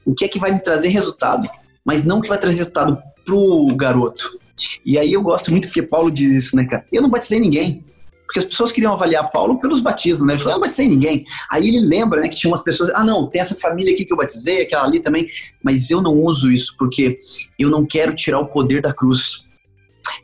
[0.04, 1.48] O que é que vai me trazer resultado,
[1.84, 4.38] mas não o que vai trazer resultado pro garoto.
[4.84, 6.84] E aí eu gosto muito porque Paulo diz isso, né, cara?
[6.92, 7.84] Eu não batizei ninguém.
[8.26, 10.34] Porque as pessoas queriam avaliar Paulo pelos batismos, né?
[10.34, 11.24] Ele falou, eu não batizei ninguém.
[11.50, 14.12] Aí ele lembra, né, que tinha umas pessoas, ah, não, tem essa família aqui que
[14.12, 15.28] eu batizei, aquela ali também,
[15.62, 17.16] mas eu não uso isso porque
[17.58, 19.48] eu não quero tirar o poder da cruz.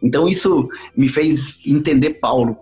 [0.02, 2.56] Então isso me fez entender Paulo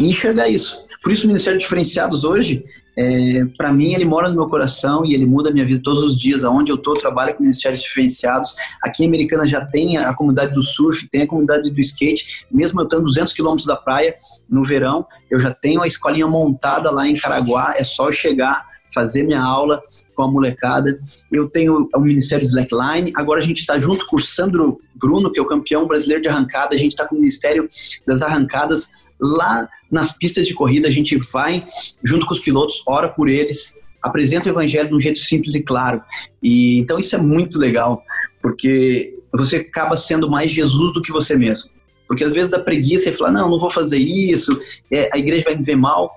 [0.00, 0.84] e enxergar isso.
[1.02, 2.64] Por isso o Ministério Diferenciados hoje,
[2.96, 6.04] é, para mim, ele mora no meu coração e ele muda a minha vida todos
[6.04, 6.44] os dias.
[6.44, 8.54] Aonde eu estou, trabalho com Ministérios Diferenciados.
[8.82, 12.46] Aqui em Americana já tem a comunidade do surf, tem a comunidade do skate.
[12.50, 14.14] Mesmo eu estando 200 quilômetros da praia
[14.48, 17.74] no verão, eu já tenho a escolinha montada lá em Caraguá.
[17.76, 19.82] É só eu chegar, fazer minha aula
[20.14, 20.98] com a molecada.
[21.30, 23.12] Eu tenho o Ministério Slackline.
[23.16, 26.28] Agora a gente está junto com o Sandro Bruno, que é o campeão brasileiro de
[26.28, 26.74] arrancada.
[26.74, 27.68] A gente está com o Ministério
[28.06, 30.88] das Arrancadas lá nas pistas de corrida.
[30.88, 31.64] A gente vai
[32.02, 35.62] junto com os pilotos, ora por eles, apresenta o evangelho de um jeito simples e
[35.62, 36.02] claro.
[36.42, 38.02] E então isso é muito legal,
[38.42, 41.70] porque você acaba sendo mais Jesus do que você mesmo.
[42.08, 45.44] Porque às vezes dá preguiça e fala, não, não vou fazer isso, é, a igreja
[45.44, 46.12] vai me ver mal.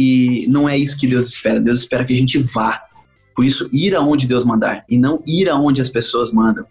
[0.00, 1.60] E não é isso que Deus espera.
[1.60, 2.84] Deus espera que a gente vá.
[3.34, 6.64] Por isso, ir aonde Deus mandar e não ir aonde as pessoas mandam.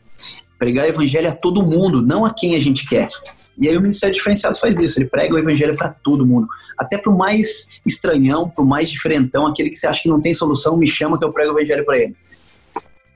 [0.58, 3.10] Pregar o evangelho a todo mundo, não a quem a gente quer.
[3.58, 6.48] E aí o Ministério Diferenciado faz isso, ele prega o evangelho para todo mundo.
[6.78, 10.22] Até para o mais estranhão, para o mais diferentão, aquele que você acha que não
[10.22, 12.16] tem solução, me chama que eu prego o evangelho para ele.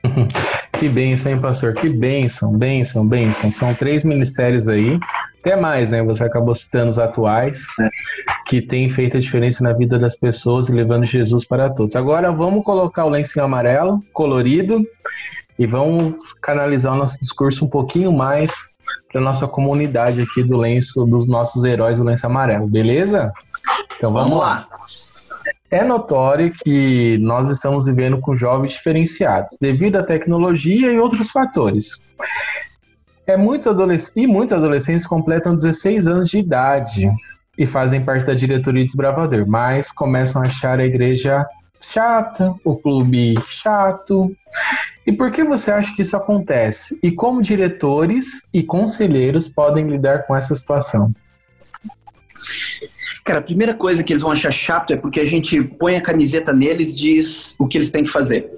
[0.82, 1.74] Que bênção, hein, pastor?
[1.74, 3.48] Que bênção, bênção, bênção.
[3.52, 4.98] São três ministérios aí,
[5.38, 6.02] até mais, né?
[6.02, 7.88] Você acabou citando os atuais, é.
[8.52, 11.96] Que têm feito a diferença na vida das pessoas e levando Jesus para todos.
[11.96, 14.86] Agora vamos colocar o lencinho amarelo, colorido,
[15.58, 18.76] e vamos canalizar o nosso discurso um pouquinho mais
[19.10, 23.32] para nossa comunidade aqui do lenço, dos nossos heróis do lenço amarelo, beleza?
[23.96, 24.68] Então vamos, vamos lá.
[25.70, 32.12] É notório que nós estamos vivendo com jovens diferenciados, devido à tecnologia e outros fatores.
[33.26, 37.10] É muitos adolesc e muitos adolescentes completam 16 anos de idade
[37.56, 41.46] e fazem parte da diretoria de Desbravador, mas começam a achar a igreja
[41.80, 44.34] chata, o clube chato.
[45.06, 46.98] E por que você acha que isso acontece?
[47.02, 51.12] E como diretores e conselheiros podem lidar com essa situação?
[53.24, 56.00] Cara, a primeira coisa que eles vão achar chato é porque a gente põe a
[56.00, 58.50] camiseta neles e diz o que eles têm que fazer.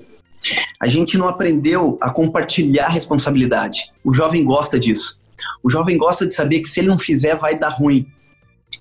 [0.81, 3.91] A gente não aprendeu a compartilhar responsabilidade.
[4.03, 5.19] O jovem gosta disso.
[5.63, 8.07] O jovem gosta de saber que se ele não fizer, vai dar ruim.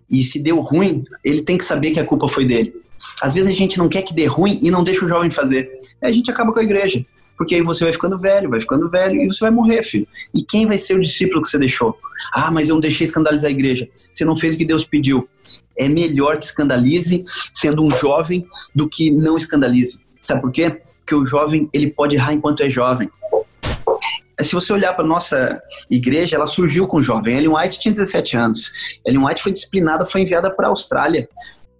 [0.09, 2.73] E se deu ruim, ele tem que saber que a culpa foi dele.
[3.21, 5.69] Às vezes a gente não quer que dê ruim e não deixa o jovem fazer.
[6.01, 7.05] A gente acaba com a igreja.
[7.37, 10.07] Porque aí você vai ficando velho, vai ficando velho e você vai morrer, filho.
[10.33, 11.97] E quem vai ser o discípulo que você deixou?
[12.33, 13.89] Ah, mas eu não deixei escandalizar a igreja.
[13.95, 15.27] Você não fez o que Deus pediu.
[15.77, 19.99] É melhor que escandalize sendo um jovem do que não escandalize.
[20.23, 20.79] Sabe por quê?
[20.99, 23.09] Porque o jovem, ele pode errar enquanto é jovem.
[24.41, 27.37] Se você olhar para nossa igreja, ela surgiu com jovem.
[27.37, 28.71] Ellen White tinha 17 anos.
[29.05, 31.27] Ellen White foi disciplinada, foi enviada para a Austrália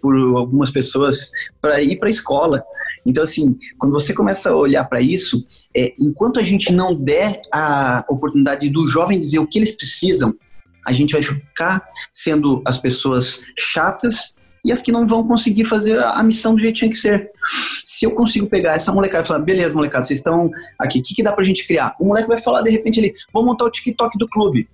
[0.02, 2.64] por algumas pessoas para ir para a escola.
[3.06, 7.42] Então, assim, quando você começa a olhar para isso, é, enquanto a gente não der
[7.52, 10.36] a oportunidade do jovem dizer o que eles precisam,
[10.86, 14.36] a gente vai ficar sendo as pessoas chatas
[14.66, 17.32] e as que não vão conseguir fazer a missão do jeito que tinha que ser.
[17.94, 21.14] Se eu consigo pegar essa molecada e falar, beleza, molecada, vocês estão aqui, o que,
[21.14, 21.96] que dá pra gente criar?
[22.00, 24.68] O moleque vai falar, de repente, ele, vamos montar o TikTok do clube.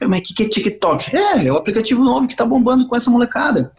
[0.00, 1.14] Mas o que, que é TikTok?
[1.14, 3.70] É, é o aplicativo novo que tá bombando com essa molecada.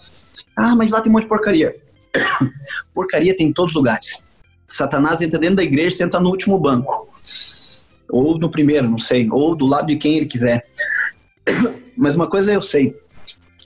[0.55, 1.75] Ah, mas lá tem um monte de porcaria.
[2.93, 4.23] porcaria tem em todos os lugares.
[4.69, 7.09] Satanás entra dentro da igreja e senta no último banco.
[8.11, 9.27] Ou no primeiro, não sei.
[9.31, 10.67] Ou do lado de quem ele quiser.
[11.97, 12.95] Mas uma coisa eu sei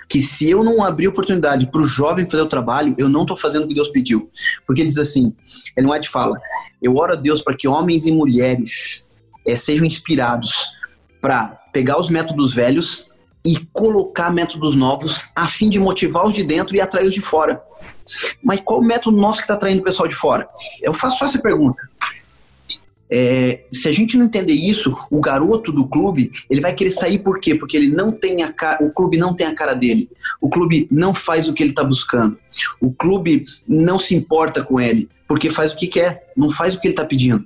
[0.09, 3.35] que se eu não abrir oportunidade para o jovem fazer o trabalho, eu não estou
[3.35, 4.29] fazendo o que Deus pediu.
[4.65, 5.33] Porque ele diz assim,
[5.75, 6.39] ele não é de fala,
[6.81, 9.09] eu oro a Deus para que homens e mulheres
[9.45, 10.77] é, sejam inspirados
[11.21, 13.11] para pegar os métodos velhos
[13.45, 17.21] e colocar métodos novos a fim de motivar os de dentro e atrair os de
[17.21, 17.61] fora.
[18.43, 20.47] Mas qual o método nosso que está atraindo o pessoal de fora?
[20.81, 21.81] Eu faço só essa pergunta.
[23.09, 27.19] É, se a gente não entender isso, o garoto do clube ele vai querer sair
[27.19, 27.55] por quê?
[27.55, 30.09] Porque ele não tem a cara, o clube não tem a cara dele.
[30.41, 32.37] O clube não faz o que ele está buscando.
[32.81, 36.79] O clube não se importa com ele porque faz o que quer, não faz o
[36.79, 37.43] que ele está pedindo.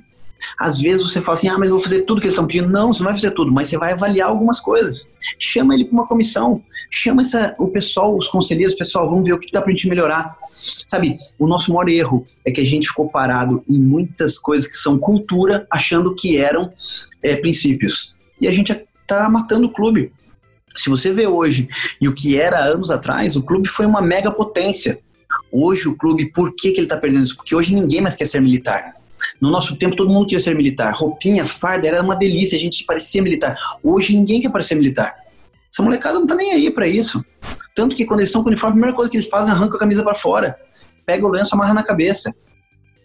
[0.58, 2.70] Às vezes você fala assim, ah, mas eu vou fazer tudo que eles estão pedindo.
[2.70, 5.14] Não, você não vai fazer tudo, mas você vai avaliar algumas coisas.
[5.40, 9.40] Chama ele para uma comissão, chama essa, o pessoal, os conselheiros, pessoal, vamos ver o
[9.40, 10.36] que dá para a gente melhorar.
[10.86, 14.78] Sabe, o nosso maior erro é que a gente ficou parado em muitas coisas que
[14.78, 16.72] são cultura, achando que eram
[17.24, 18.16] é, princípios.
[18.40, 18.72] E a gente
[19.02, 20.12] está matando o clube.
[20.76, 21.68] Se você vê hoje
[22.00, 25.00] e o que era anos atrás, o clube foi uma mega potência.
[25.52, 27.36] Hoje o clube, por que, que ele está perdendo isso?
[27.36, 28.96] Porque hoje ninguém mais quer ser militar.
[29.40, 30.94] No nosso tempo, todo mundo queria ser militar.
[30.94, 33.56] Roupinha, farda, era uma delícia, a gente parecia militar.
[33.84, 35.16] Hoje, ninguém quer parecer militar.
[35.72, 37.24] Essa molecada não tá nem aí para isso.
[37.76, 39.56] Tanto que quando eles estão com o uniforme, a primeira coisa que eles fazem é
[39.56, 40.58] arranca a camisa para fora.
[41.06, 42.34] Pega o lenço, amarra na cabeça.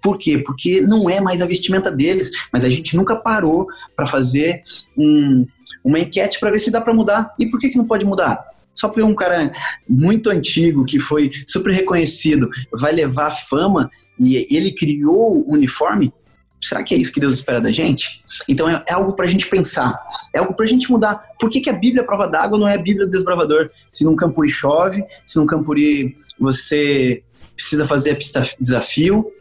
[0.03, 0.39] Por quê?
[0.39, 4.63] Porque não é mais a vestimenta deles, mas a gente nunca parou para fazer
[4.97, 5.47] um,
[5.83, 7.35] uma enquete para ver se dá para mudar.
[7.39, 8.45] E por que, que não pode mudar?
[8.75, 9.53] Só porque um cara
[9.89, 16.13] muito antigo, que foi super reconhecido, vai levar fama e ele criou o uniforme,
[16.61, 18.23] será que é isso que Deus espera da gente?
[18.49, 19.99] Então é, é algo para a gente pensar,
[20.35, 21.23] é algo para a gente mudar.
[21.39, 23.71] Por que, que a Bíblia a prova d'água não é a Bíblia do desbravador?
[23.91, 27.23] Se num campuri chove, se num campuri você
[27.55, 29.33] precisa fazer a pista desafio.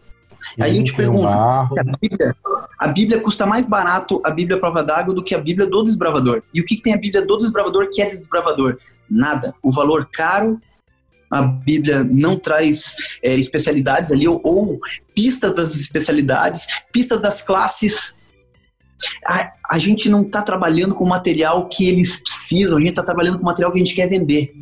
[0.59, 1.65] Aí eu te pergunto, a
[2.01, 2.35] Bíblia,
[2.79, 6.43] a Bíblia custa mais barato a Bíblia prova d'água do que a Bíblia do desbravador.
[6.53, 8.77] E o que, que tem a Bíblia do desbravador que é desbravador?
[9.09, 9.53] Nada.
[9.61, 10.59] O valor caro
[11.35, 14.79] a Bíblia não traz é, especialidades ali, ou, ou,
[15.13, 18.15] pistas das especialidades, pistas das classes.
[19.27, 23.37] A, a gente não está trabalhando com material que eles precisam, a gente está trabalhando
[23.37, 24.53] com material que a gente quer vender.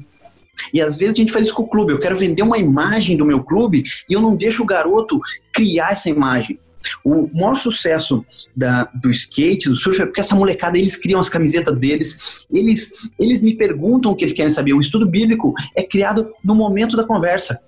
[0.73, 1.93] E às vezes a gente faz isso com o clube.
[1.93, 5.19] Eu quero vender uma imagem do meu clube e eu não deixo o garoto
[5.51, 6.59] criar essa imagem.
[7.03, 11.29] O maior sucesso da, do skate, do surf, é porque essa molecada, eles criam as
[11.29, 14.73] camisetas deles, eles, eles me perguntam o que eles querem saber.
[14.73, 17.59] O estudo bíblico é criado no momento da conversa.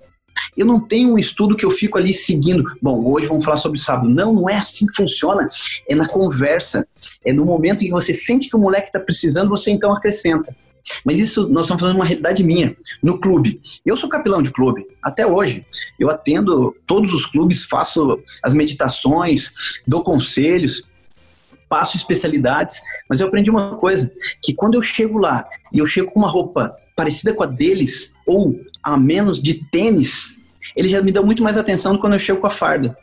[0.56, 2.64] Eu não tenho um estudo que eu fico ali seguindo.
[2.80, 4.08] Bom, hoje vamos falar sobre sábado.
[4.08, 5.48] Não, não é assim que funciona.
[5.88, 6.86] É na conversa.
[7.24, 10.54] É no momento em que você sente que o moleque está precisando, você então acrescenta.
[11.04, 13.60] Mas isso nós estamos falando uma realidade minha, no clube.
[13.84, 15.66] Eu sou capelão de clube, até hoje.
[15.98, 19.52] Eu atendo todos os clubes, faço as meditações,
[19.86, 20.84] dou conselhos,
[21.68, 24.10] passo especialidades, mas eu aprendi uma coisa,
[24.42, 28.14] que quando eu chego lá e eu chego com uma roupa parecida com a deles,
[28.26, 30.44] ou a menos de tênis,
[30.76, 32.96] eles já me dão muito mais atenção do que quando eu chego com a farda.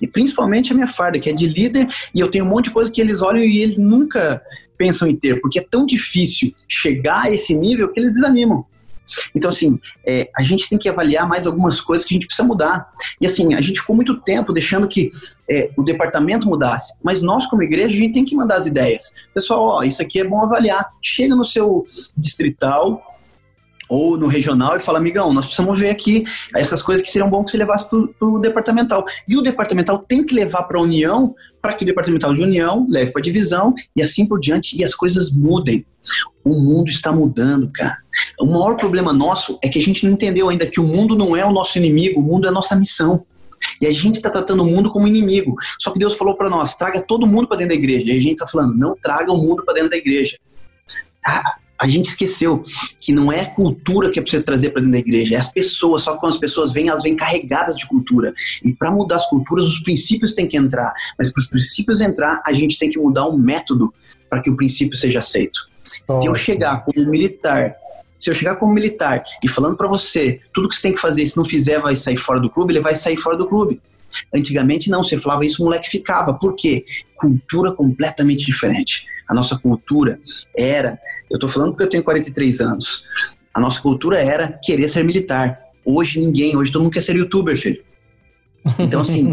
[0.00, 2.70] E principalmente a minha farda, que é de líder, e eu tenho um monte de
[2.70, 4.42] coisa que eles olham e eles nunca
[4.76, 8.64] pensam em ter, porque é tão difícil chegar a esse nível que eles desanimam.
[9.34, 12.46] Então, assim, é, a gente tem que avaliar mais algumas coisas que a gente precisa
[12.46, 12.88] mudar.
[13.20, 15.10] E, assim, a gente ficou muito tempo deixando que
[15.48, 19.12] é, o departamento mudasse, mas nós, como igreja, a gente tem que mandar as ideias.
[19.34, 20.86] Pessoal, ó, isso aqui é bom avaliar.
[21.02, 21.84] Chega no seu
[22.16, 23.02] distrital,
[23.90, 26.24] ou no regional e fala, amigão, nós precisamos ver aqui
[26.54, 29.04] essas coisas que seriam bom que você levasse para o departamental.
[29.28, 32.86] E o departamental tem que levar para a união para que o departamental de união
[32.88, 35.84] leve para a divisão e assim por diante e as coisas mudem.
[36.44, 37.98] O mundo está mudando, cara.
[38.40, 41.36] O maior problema nosso é que a gente não entendeu ainda que o mundo não
[41.36, 43.26] é o nosso inimigo, o mundo é a nossa missão.
[43.80, 45.54] E a gente está tratando o mundo como inimigo.
[45.78, 48.04] Só que Deus falou para nós: traga todo mundo para dentro da igreja.
[48.06, 50.38] E a gente está falando: não traga o mundo para dentro da igreja.
[51.26, 52.62] Ah, a gente esqueceu
[53.00, 56.02] que não é cultura que é preciso trazer para dentro da igreja, é as pessoas.
[56.02, 58.34] Só que quando as pessoas vêm, elas vêm carregadas de cultura.
[58.62, 60.92] E para mudar as culturas, os princípios têm que entrar.
[61.16, 63.94] Mas para os princípios entrar, a gente tem que mudar um método
[64.28, 65.58] para que o princípio seja aceito.
[65.82, 67.74] Se eu chegar como militar
[68.18, 71.24] se eu chegar como militar e falando para você tudo que você tem que fazer,
[71.24, 73.80] se não fizer, vai sair fora do clube, ele vai sair fora do clube.
[74.34, 76.34] Antigamente não, você falava isso, o moleque ficava.
[76.34, 76.84] Por quê?
[77.14, 79.06] Cultura completamente diferente.
[79.28, 80.18] A nossa cultura
[80.56, 80.98] era
[81.30, 83.06] eu estou falando porque eu tenho 43 anos.
[83.54, 85.60] A nossa cultura era querer ser militar.
[85.84, 87.82] Hoje ninguém, hoje todo mundo quer ser youtuber, filho.
[88.78, 89.32] Então, assim,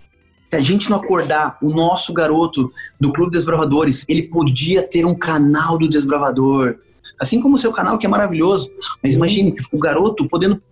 [0.52, 2.70] se a gente não acordar, o nosso garoto
[3.00, 6.76] do Clube Desbravadores, ele podia ter um canal do Desbravador.
[7.18, 8.70] Assim como o seu canal, que é maravilhoso.
[9.02, 10.62] Mas imagine o garoto podendo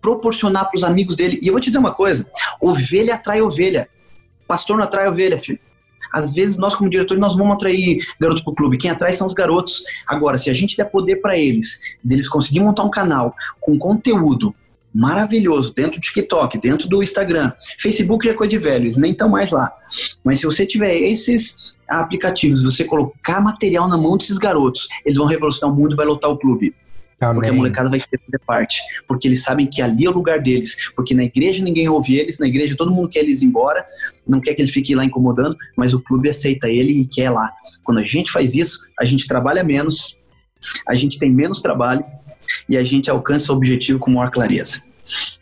[0.00, 1.40] proporcionar para os amigos dele.
[1.42, 2.26] E eu vou te dizer uma coisa:
[2.60, 3.88] ovelha atrai ovelha.
[4.46, 5.58] Pastor não atrai ovelha, filho.
[6.12, 8.76] Às vezes, nós, como diretores, nós vamos atrair garotos para o clube.
[8.76, 9.82] Quem atrai são os garotos.
[10.06, 14.54] Agora, se a gente der poder para eles, deles conseguir montar um canal com conteúdo
[14.94, 17.52] maravilhoso dentro do TikTok, dentro do Instagram.
[17.78, 19.72] Facebook já é coisa de velho, eles nem estão mais lá.
[20.22, 25.26] Mas se você tiver esses aplicativos, você colocar material na mão desses garotos, eles vão
[25.26, 26.74] revolucionar o mundo e vai lotar o clube.
[27.22, 27.34] Amém.
[27.34, 28.82] Porque a molecada vai querer fazer parte.
[29.06, 30.76] Porque eles sabem que ali é o lugar deles.
[30.94, 33.84] Porque na igreja ninguém ouve eles, na igreja todo mundo quer eles embora,
[34.26, 37.50] não quer que eles fiquem lá incomodando, mas o clube aceita ele e quer lá.
[37.84, 40.18] Quando a gente faz isso, a gente trabalha menos,
[40.88, 42.04] a gente tem menos trabalho
[42.68, 44.82] e a gente alcança o objetivo com maior clareza.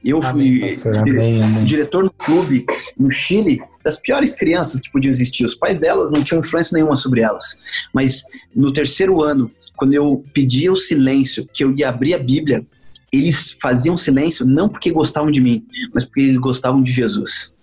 [0.04, 2.64] Eu fui amém, diretor no clube
[2.98, 5.44] no Chile das piores crianças que podiam existir.
[5.44, 7.62] Os pais delas não tinham influência nenhuma sobre elas.
[7.92, 8.22] Mas
[8.54, 12.66] no terceiro ano, quando eu pedia o silêncio, que eu ia abrir a Bíblia,
[13.12, 17.56] eles faziam silêncio não porque gostavam de mim, mas porque eles gostavam de Jesus.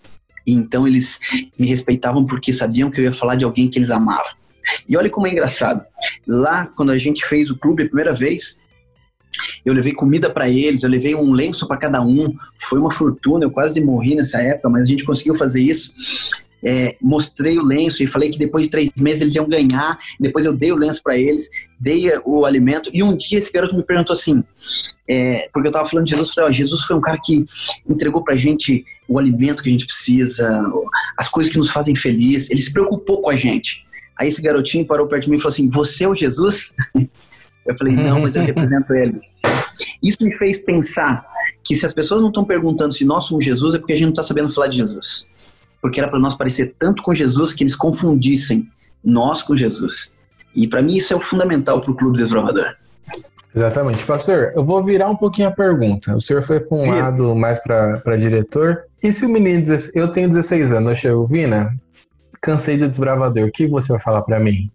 [0.46, 1.20] E então eles
[1.58, 4.36] me respeitavam porque sabiam que eu ia falar de alguém que eles amavam.
[4.88, 5.86] E olha como é engraçado.
[6.26, 8.62] Lá, quando a gente fez o clube a primeira vez,
[9.66, 12.34] eu levei comida para eles, eu levei um lenço para cada um.
[12.58, 15.94] Foi uma fortuna, eu quase morri nessa época, mas a gente conseguiu fazer isso.
[16.64, 19.98] É, mostrei o lenço e falei que depois de três meses eles iam ganhar.
[20.20, 22.90] Depois eu dei o lenço para eles, dei o alimento.
[22.94, 24.44] E um dia esse garoto me perguntou assim,
[25.08, 27.46] é, porque eu estava falando de Jesus, eu falei, ó, Jesus foi um cara que
[27.88, 30.62] entregou para a gente o alimento que a gente precisa,
[31.18, 32.50] as coisas que nos fazem feliz.
[32.50, 33.86] Ele se preocupou com a gente.
[34.20, 36.76] Aí esse garotinho parou perto de mim e falou assim: Você é o Jesus?
[37.68, 39.20] Eu falei, não, mas eu represento ele.
[40.02, 41.26] Isso me fez pensar
[41.64, 44.06] que se as pessoas não estão perguntando se nós somos Jesus, é porque a gente
[44.06, 45.28] não está sabendo falar de Jesus.
[45.82, 48.68] Porque era para nós parecer tanto com Jesus que eles confundissem
[49.04, 50.16] nós com Jesus.
[50.56, 52.74] E para mim isso é o fundamental para o Clube Desbravador.
[53.56, 54.04] Exatamente.
[54.06, 56.16] Pastor, eu vou virar um pouquinho a pergunta.
[56.16, 58.84] O senhor foi para um lado mais para diretor.
[59.02, 61.76] E se o menino eu tenho 16 anos, eu chego, Vina,
[62.42, 64.72] cansei de desbravador, o que você vai falar para mim?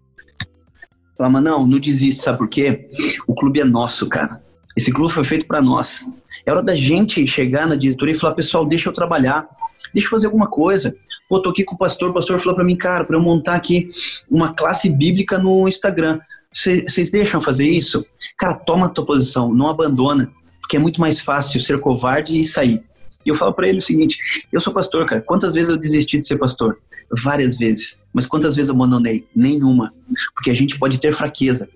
[1.22, 2.88] Fala, mas não, não desiste, sabe por quê?
[3.28, 4.42] O clube é nosso, cara.
[4.76, 6.00] Esse clube foi feito para nós.
[6.44, 9.48] É hora da gente chegar na diretoria e falar, pessoal, deixa eu trabalhar,
[9.94, 10.96] deixa eu fazer alguma coisa.
[11.28, 13.54] Pô, tô aqui com o pastor, o pastor falou para mim, cara, para eu montar
[13.54, 13.86] aqui
[14.28, 16.18] uma classe bíblica no Instagram.
[16.52, 18.04] Vocês deixam fazer isso?
[18.36, 20.28] Cara, toma a tua posição, não abandona,
[20.60, 22.82] porque é muito mais fácil ser covarde e sair.
[23.24, 25.22] E eu falo para ele o seguinte: eu sou pastor, cara.
[25.22, 26.78] Quantas vezes eu desisti de ser pastor?
[27.10, 28.00] Várias vezes.
[28.12, 29.26] Mas quantas vezes eu abandonei?
[29.34, 29.92] Nenhuma.
[30.34, 31.68] Porque a gente pode ter fraqueza.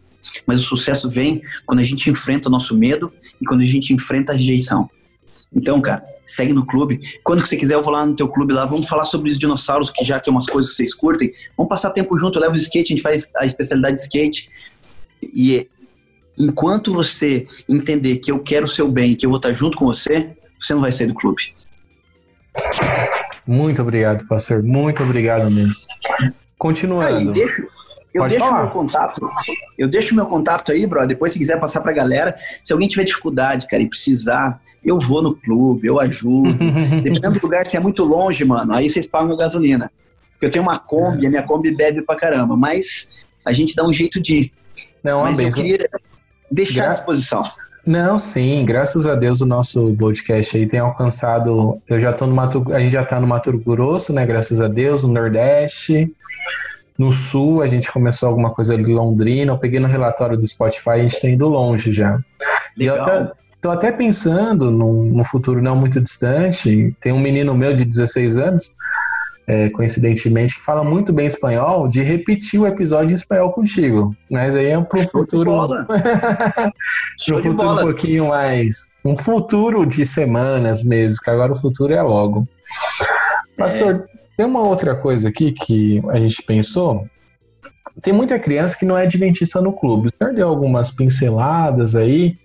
[0.47, 3.93] Mas o sucesso vem quando a gente enfrenta o nosso medo e quando a gente
[3.93, 4.89] enfrenta a rejeição.
[5.55, 7.01] Então, cara, segue no clube.
[7.23, 8.67] Quando que você quiser, eu vou lá no teu clube lá.
[8.67, 11.33] Vamos falar sobre os dinossauros, que já que é umas coisas que vocês curtem.
[11.57, 12.39] Vamos passar tempo junto.
[12.39, 14.51] Eu levo o skate, a gente faz a especialidade de skate.
[15.23, 15.69] E
[16.39, 19.87] enquanto você entender que eu quero o seu bem, que eu vou estar junto com
[19.87, 21.55] você, você não vai sair do clube.
[23.47, 24.63] Muito obrigado, pastor.
[24.63, 25.75] Muito obrigado mesmo.
[26.59, 27.17] Continuando.
[27.17, 27.63] Aí, deixa,
[28.13, 28.63] eu Pode deixo falar.
[28.63, 29.31] meu contato.
[29.77, 31.07] Eu deixo meu contato aí, bro.
[31.07, 35.23] Depois, se quiser passar pra galera, se alguém tiver dificuldade, cara, e precisar, eu vou
[35.23, 36.55] no clube, eu ajudo.
[37.03, 39.93] Dependendo do lugar, se é muito longe, mano, aí vocês pagam a gasolina.
[40.33, 43.87] Porque eu tenho uma Kombi, a minha Kombi bebe pra caramba, mas a gente dá
[43.87, 44.53] um jeito de ir.
[45.03, 45.89] Não, mas eu queria
[46.51, 47.45] deixar Gra à disposição.
[47.87, 51.81] Não, sim, graças a Deus o nosso podcast aí tem alcançado.
[51.87, 54.27] Eu já tô no Mato, a gente já tá no Mato Grosso, né?
[54.27, 56.13] Graças a Deus, no Nordeste.
[56.99, 59.53] No Sul, a gente começou alguma coisa ali em Londrina.
[59.53, 62.19] Eu peguei no relatório do Spotify, a gente tá indo longe já.
[62.77, 62.97] Legal.
[62.97, 66.93] E eu até, tô até pensando num, num futuro não muito distante.
[67.01, 68.75] Tem um menino meu de 16 anos
[69.47, 74.15] é, coincidentemente, que fala muito bem espanhol, de repetir o episódio em espanhol contigo.
[74.29, 75.87] Mas aí é para um futuro.
[75.87, 76.73] para
[77.33, 78.97] um futuro um pouquinho mais.
[79.05, 82.49] Um futuro de semanas, meses, que agora o futuro é logo.
[83.57, 84.19] Pastor, é.
[84.37, 87.07] tem uma outra coisa aqui que a gente pensou.
[88.03, 90.09] Tem muita criança que não é adventista no clube.
[90.09, 92.37] O senhor deu algumas pinceladas aí.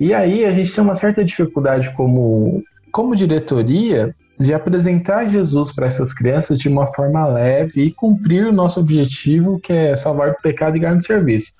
[0.00, 5.86] E aí a gente tem uma certa dificuldade como, como diretoria de apresentar Jesus para
[5.86, 10.36] essas crianças de uma forma leve e cumprir o nosso objetivo, que é salvar do
[10.42, 11.52] pecado e ganhar no serviço.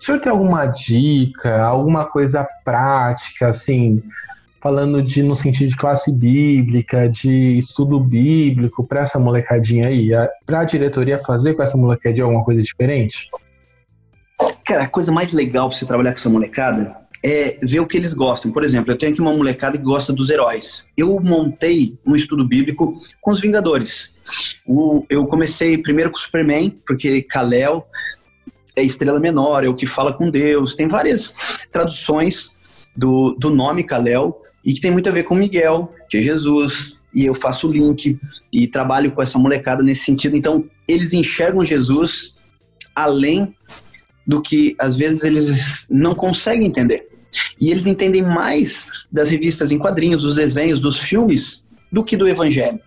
[0.00, 4.02] O senhor tem alguma dica, alguma coisa prática, assim,
[4.60, 10.08] falando de no sentido de classe bíblica, de estudo bíblico para essa molecadinha aí?
[10.46, 13.28] Para a diretoria fazer com essa molecadinha alguma coisa diferente?
[14.64, 17.96] Cara, a coisa mais legal para você trabalhar com essa molecada é ver o que
[17.96, 18.52] eles gostam.
[18.52, 20.86] Por exemplo, eu tenho aqui uma molecada que gosta dos heróis.
[20.94, 24.14] Eu montei um estudo bíblico com os Vingadores.
[24.66, 27.88] O, eu comecei primeiro com o Superman, porque Kal-El
[28.76, 30.74] é estrela menor, é o que fala com Deus.
[30.74, 31.34] Tem várias
[31.72, 32.52] traduções
[32.94, 37.00] do, do nome Kalel e que tem muito a ver com Miguel, que é Jesus,
[37.14, 38.18] e eu faço o link
[38.52, 40.36] e trabalho com essa molecada nesse sentido.
[40.36, 42.34] Então, eles enxergam Jesus
[42.94, 43.54] além
[44.26, 47.13] do que às vezes eles não conseguem entender.
[47.60, 52.28] E eles entendem mais das revistas em quadrinhos, dos desenhos, dos filmes, do que do
[52.28, 52.80] evangelho.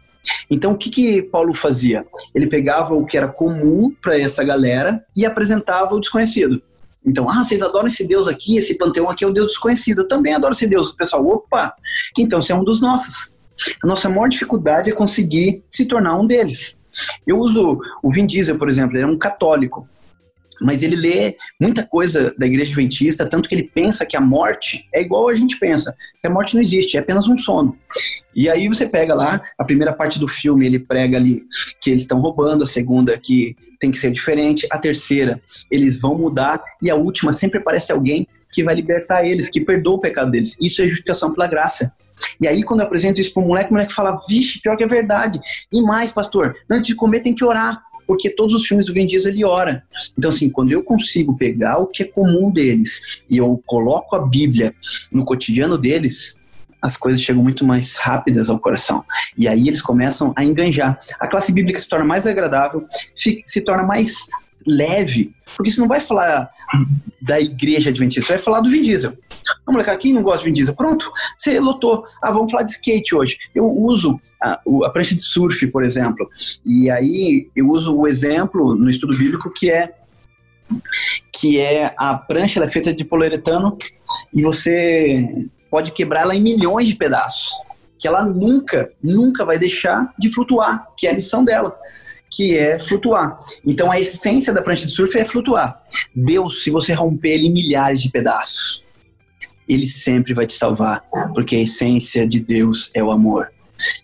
[0.50, 2.06] Então, o que, que Paulo fazia?
[2.34, 6.62] Ele pegava o que era comum para essa galera e apresentava o desconhecido.
[7.06, 10.02] Então, ah, vocês adoram esse Deus aqui, esse panteão aqui é um Deus desconhecido.
[10.02, 10.90] Eu também adoro esse Deus.
[10.90, 11.74] O pessoal, opa,
[12.18, 13.38] então você é um dos nossos.
[13.84, 16.84] A nossa maior dificuldade é conseguir se tornar um deles.
[17.26, 19.88] Eu uso o Vin Diesel, por exemplo, ele é um católico
[20.62, 24.88] mas ele lê muita coisa da igreja adventista, tanto que ele pensa que a morte
[24.94, 27.78] é igual a gente pensa, que a morte não existe, é apenas um sono.
[28.36, 31.44] E aí você pega lá, a primeira parte do filme, ele prega ali
[31.82, 36.18] que eles estão roubando, a segunda que tem que ser diferente, a terceira, eles vão
[36.18, 40.32] mudar, e a última sempre aparece alguém que vai libertar eles, que perdoa o pecado
[40.32, 40.56] deles.
[40.62, 41.94] Isso é justificação pela graça.
[42.42, 44.84] E aí, quando eu apresento isso para o moleque, o moleque fala: Vixe, pior que
[44.84, 45.40] é verdade.
[45.72, 49.06] E mais, pastor, antes de comer tem que orar porque todos os filmes do Vin
[49.06, 49.84] Diesel ele ora.
[50.18, 54.20] Então, assim, quando eu consigo pegar o que é comum deles e eu coloco a
[54.26, 54.74] Bíblia
[55.12, 56.42] no cotidiano deles,
[56.82, 59.04] as coisas chegam muito mais rápidas ao coração.
[59.38, 60.98] E aí eles começam a enganjar.
[61.20, 64.16] A classe bíblica se torna mais agradável, se torna mais
[64.66, 66.50] leve, porque você não vai falar
[67.22, 69.14] da igreja adventista, você vai falar do Vin Diesel.
[69.68, 70.76] Ah, moleque, quem não gosta de Vin Diesel?
[70.76, 72.06] Pronto, você lotou.
[72.24, 73.38] Ah, vamos falar de skate hoje.
[73.54, 76.30] Eu uso a, a prancha de surf, por exemplo.
[76.66, 79.94] E aí eu uso o exemplo no estudo bíblico que é
[81.34, 83.78] que é a prancha é feita de poliuretano
[84.34, 87.52] e você pode quebrar ela em milhões de pedaços,
[88.00, 91.78] que ela nunca, nunca vai deixar de flutuar, que é a missão dela
[92.30, 93.38] que é flutuar.
[93.66, 95.82] Então a essência da prancha de surf é flutuar.
[96.14, 98.84] Deus, se você romper ele em milhares de pedaços,
[99.68, 101.04] ele sempre vai te salvar,
[101.34, 103.52] porque a essência de Deus é o amor.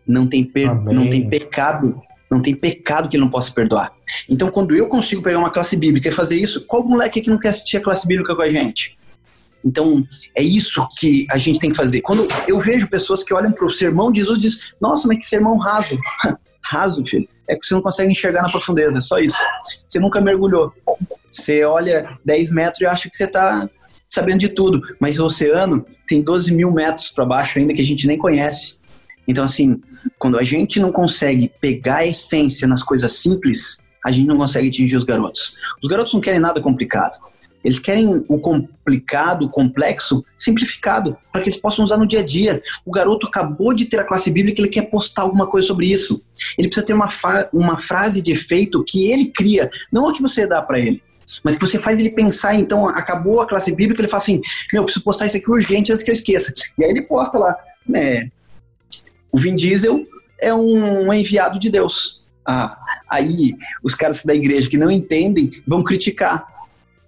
[0.08, 0.74] Não tem, per...
[0.84, 3.92] não tem pecado, não tem pecado que ele não possa perdoar.
[4.30, 7.40] Então, quando eu consigo pegar uma classe bíblica e fazer isso, qual moleque que não
[7.40, 8.98] quer assistir a classe bíblica com a gente?
[9.66, 10.06] Então,
[10.36, 12.02] é isso que a gente tem que fazer.
[12.02, 15.18] Quando eu vejo pessoas que olham para o sermão de Jesus e dizem, nossa, mas
[15.18, 15.98] que sermão raso.
[16.62, 19.38] raso, filho é que você não consegue enxergar na profundeza, é só isso.
[19.86, 20.74] Você nunca mergulhou.
[21.30, 23.70] Você olha 10 metros e acha que você está
[24.14, 27.86] sabendo de tudo, mas o oceano tem 12 mil metros para baixo ainda que a
[27.86, 28.78] gente nem conhece.
[29.28, 29.82] Então, assim,
[30.20, 34.68] quando a gente não consegue pegar a essência nas coisas simples, a gente não consegue
[34.68, 35.58] atingir os garotos.
[35.82, 37.18] Os garotos não querem nada complicado.
[37.64, 42.26] Eles querem o complicado, o complexo, simplificado, para que eles possam usar no dia a
[42.26, 42.62] dia.
[42.86, 46.24] O garoto acabou de ter a classe bíblica, ele quer postar alguma coisa sobre isso.
[46.56, 47.10] Ele precisa ter uma,
[47.52, 51.02] uma frase de efeito que ele cria, não a que você dá para ele.
[51.44, 54.42] Mas que você faz ele pensar, então, acabou a classe bíblica, ele fala assim:
[54.74, 56.54] Meu, preciso postar isso aqui urgente antes que eu esqueça.
[56.78, 57.56] E aí ele posta lá,
[57.88, 58.30] né?
[59.32, 60.06] O Vin Diesel
[60.40, 62.22] é um enviado de Deus.
[62.46, 62.78] Ah,
[63.10, 66.46] aí os caras da igreja que não entendem vão criticar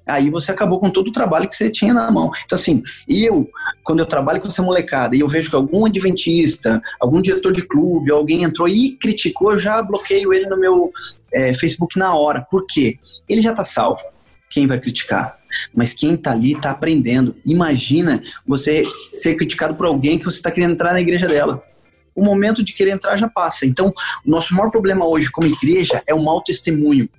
[0.05, 2.31] aí você acabou com todo o trabalho que você tinha na mão.
[2.45, 3.49] Então, assim, eu,
[3.83, 7.63] quando eu trabalho com essa molecada e eu vejo que algum adventista, algum diretor de
[7.63, 10.91] clube, alguém entrou e criticou, eu já bloqueio ele no meu
[11.33, 12.45] é, Facebook na hora.
[12.49, 12.97] Por quê?
[13.27, 14.01] Ele já está salvo.
[14.55, 15.37] Quem vai criticar?
[15.73, 17.35] Mas quem está ali está aprendendo.
[17.45, 21.61] Imagina você ser criticado por alguém que você está querendo entrar na igreja dela
[22.15, 23.65] o momento de querer entrar já passa.
[23.65, 23.93] Então,
[24.25, 27.09] o nosso maior problema hoje como igreja é o mau testemunho.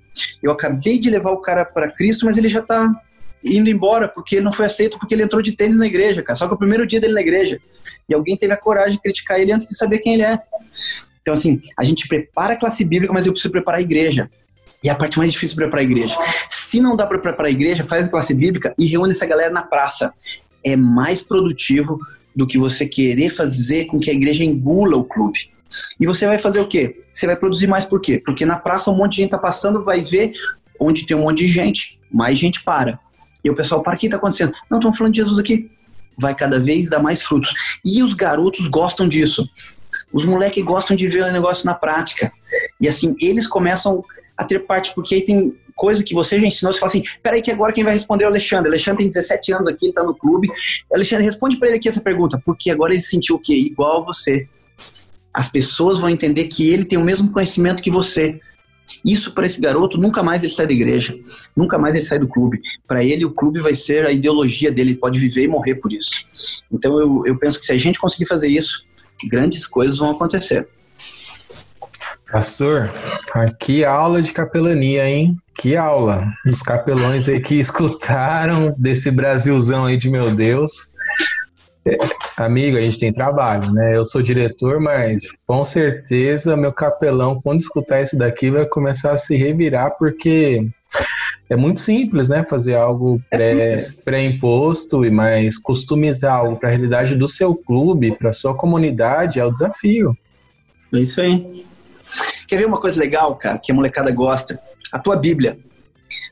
[0.41, 2.91] Eu acabei de levar o cara para Cristo, mas ele já está
[3.43, 6.35] indo embora porque ele não foi aceito porque ele entrou de tênis na igreja, cara.
[6.35, 7.61] Só que é o primeiro dia dele na igreja.
[8.09, 10.39] E alguém teve a coragem de criticar ele antes de saber quem ele é.
[11.21, 14.27] Então, assim, a gente prepara a classe bíblica, mas eu preciso preparar a igreja.
[14.83, 16.15] E é a parte mais difícil preparar a igreja.
[16.49, 19.51] Se não dá para preparar a igreja, faz a classe bíblica e reúne essa galera
[19.51, 20.13] na praça.
[20.63, 21.99] É mais produtivo
[22.35, 25.49] do que você querer fazer com que a igreja engula o clube.
[25.99, 27.03] E você vai fazer o quê?
[27.11, 28.21] Você vai produzir mais por quê?
[28.23, 30.33] Porque na praça um monte de gente tá passando, vai ver
[30.79, 32.99] onde tem um monte de gente, mais gente para.
[33.43, 34.53] E o pessoal, para, o que tá acontecendo?
[34.69, 35.69] Não, estão falando de Jesus aqui.
[36.17, 37.53] Vai cada vez dar mais frutos.
[37.83, 39.49] E os garotos gostam disso.
[40.11, 42.31] Os moleques gostam de ver o negócio na prática.
[42.79, 44.03] E assim, eles começam
[44.37, 47.41] a ter parte, porque aí tem coisa que você já ensinou, você fala assim, peraí
[47.41, 48.69] que agora quem vai responder é o Alexandre.
[48.69, 50.49] O Alexandre tem 17 anos aqui, ele tá no clube.
[50.93, 53.55] Alexandre, responde para ele aqui essa pergunta, porque agora ele sentiu o quê?
[53.55, 54.47] Igual você
[55.37, 58.39] as pessoas vão entender que ele tem o mesmo conhecimento que você.
[59.05, 61.15] Isso para esse garoto, nunca mais ele sai da igreja,
[61.55, 62.59] nunca mais ele sai do clube.
[62.87, 65.93] Para ele, o clube vai ser a ideologia dele, ele pode viver e morrer por
[65.93, 66.25] isso.
[66.71, 68.83] Então eu, eu penso que se a gente conseguir fazer isso,
[69.29, 70.67] grandes coisas vão acontecer.
[72.31, 72.91] Pastor,
[73.33, 75.37] aqui aula de capelania, hein?
[75.55, 76.31] Que aula!
[76.45, 80.71] Os capelões aí que escutaram desse Brasilzão aí de meu Deus.
[81.85, 81.97] É,
[82.35, 83.95] amigo, a gente tem trabalho, né?
[83.95, 89.17] Eu sou diretor, mas com certeza meu capelão, quando escutar isso daqui, vai começar a
[89.17, 90.67] se revirar, porque
[91.49, 92.43] é muito simples, né?
[92.43, 98.17] Fazer algo é pré-imposto pré e mais customizar algo para a realidade do seu clube,
[98.17, 100.15] para sua comunidade, é o desafio.
[100.93, 101.65] É isso aí.
[102.47, 104.59] Quer ver uma coisa legal, cara, que a molecada gosta?
[104.91, 105.59] A tua Bíblia.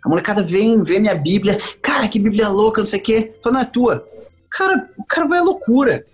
[0.03, 3.33] A molecada vem, vê minha Bíblia, cara, que Bíblia louca, não sei o quê.
[3.43, 4.07] Fala, não é tua.
[4.49, 6.05] Cara, o cara vai à loucura.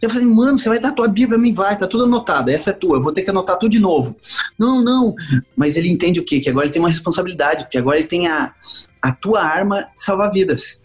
[0.00, 1.54] Eu falei, mano, você vai dar tua Bíblia a mim?
[1.54, 4.14] Vai, tá tudo anotado, essa é tua, eu vou ter que anotar tudo de novo.
[4.58, 5.14] Não, não.
[5.56, 6.38] Mas ele entende o quê?
[6.38, 8.54] Que agora ele tem uma responsabilidade, porque agora ele tem a,
[9.00, 10.82] a tua arma de salvar vidas.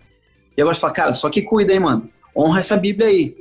[0.56, 2.10] E agora você fala, cara, só que cuida, hein, mano.
[2.36, 3.36] Honra essa Bíblia aí.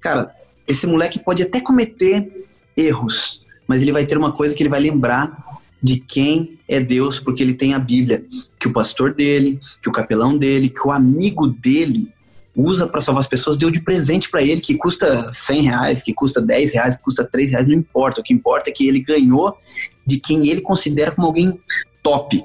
[0.00, 0.34] Cara,
[0.66, 3.39] esse moleque pode até cometer erros,
[3.70, 7.40] mas ele vai ter uma coisa que ele vai lembrar de quem é Deus, porque
[7.40, 8.24] ele tem a Bíblia,
[8.58, 12.12] que o pastor dele, que o capelão dele, que o amigo dele
[12.56, 16.12] usa para salvar as pessoas, deu de presente para ele, que custa 100 reais, que
[16.12, 18.20] custa 10 reais, que custa 3 reais, não importa.
[18.20, 19.56] O que importa é que ele ganhou
[20.04, 21.56] de quem ele considera como alguém
[22.02, 22.42] top.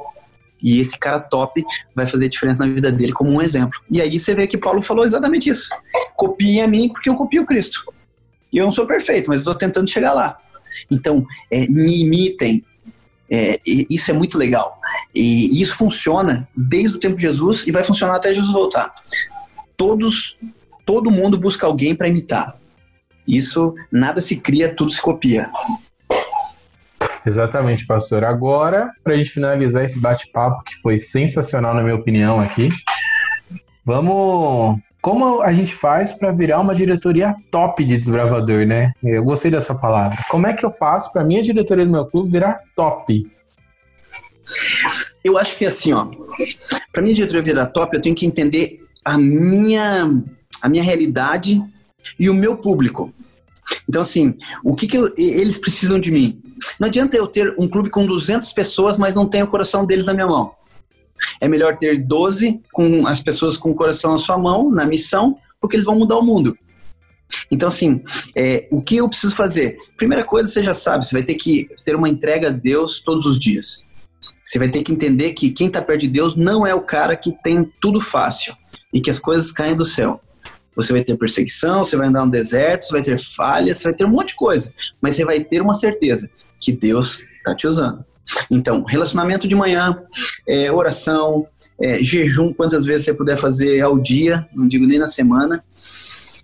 [0.61, 1.65] E esse cara top
[1.95, 3.81] vai fazer diferença na vida dele como um exemplo.
[3.89, 5.69] E aí você vê que Paulo falou exatamente isso.
[6.15, 7.91] Copiem a mim porque eu copio Cristo.
[8.53, 10.37] E eu não sou perfeito, mas estou tentando chegar lá.
[10.89, 12.63] Então, é, me imitem.
[13.29, 14.79] É, isso é muito legal.
[15.13, 18.93] E isso funciona desde o tempo de Jesus e vai funcionar até Jesus voltar.
[19.75, 20.37] Todos,
[20.85, 22.55] todo mundo busca alguém para imitar.
[23.27, 25.49] Isso nada se cria, tudo se copia.
[27.25, 28.23] Exatamente, pastor.
[28.23, 32.69] Agora, para a gente finalizar esse bate-papo que foi sensacional na minha opinião aqui,
[33.83, 38.91] vamos como a gente faz para virar uma diretoria top de desbravador, né?
[39.03, 40.17] Eu gostei dessa palavra.
[40.31, 43.31] Como é que eu faço para minha diretoria do meu clube virar top?
[45.23, 46.07] Eu acho que assim, ó,
[46.91, 50.11] para minha diretoria virar top, eu tenho que entender a minha
[50.59, 51.63] a minha realidade
[52.19, 53.13] e o meu público.
[53.87, 56.41] Então, assim, o que, que eu, eles precisam de mim?
[56.79, 60.07] Não adianta eu ter um clube com 200 pessoas, mas não tenho o coração deles
[60.07, 60.55] na minha mão.
[61.39, 65.37] É melhor ter 12 com as pessoas com o coração na sua mão, na missão,
[65.59, 66.57] porque eles vão mudar o mundo.
[67.49, 68.03] Então, assim,
[68.35, 69.77] é, o que eu preciso fazer?
[69.97, 73.25] Primeira coisa, você já sabe, você vai ter que ter uma entrega a Deus todos
[73.25, 73.87] os dias.
[74.43, 77.15] Você vai ter que entender que quem está perto de Deus não é o cara
[77.15, 78.55] que tem tudo fácil
[78.93, 80.21] e que as coisas caem do céu.
[80.75, 83.93] Você vai ter perseguição, você vai andar no deserto, você vai ter falhas, você vai
[83.93, 87.65] ter um monte de coisa, mas você vai ter uma certeza que Deus está te
[87.65, 88.03] usando.
[88.51, 90.01] Então, relacionamento de manhã,
[90.47, 91.47] é, oração,
[91.81, 95.63] é, jejum, quantas vezes você puder fazer ao dia, não digo nem na semana,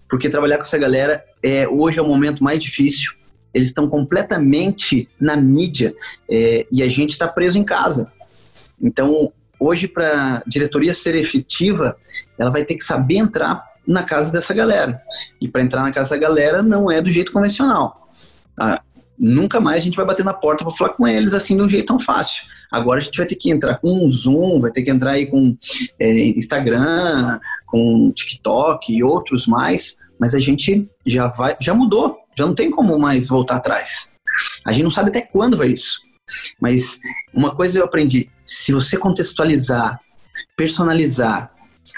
[0.09, 3.13] porque trabalhar com essa galera é hoje é o momento mais difícil.
[3.53, 5.93] Eles estão completamente na mídia
[6.29, 8.11] é, e a gente está preso em casa.
[8.81, 11.95] Então, hoje, para a diretoria ser efetiva,
[12.37, 15.01] ela vai ter que saber entrar na casa dessa galera.
[15.39, 18.09] E para entrar na casa da galera não é do jeito convencional.
[18.57, 18.81] Ah,
[19.17, 21.69] nunca mais a gente vai bater na porta para falar com eles assim de um
[21.69, 22.43] jeito tão fácil.
[22.71, 25.57] Agora a gente vai ter que entrar com Zoom, vai ter que entrar aí com
[25.99, 32.45] é, Instagram, com TikTok e outros mais, mas a gente já vai, já mudou, já
[32.45, 34.11] não tem como mais voltar atrás.
[34.65, 35.99] A gente não sabe até quando vai isso.
[36.61, 36.99] Mas
[37.33, 39.99] uma coisa eu aprendi, se você contextualizar,
[40.55, 41.51] personalizar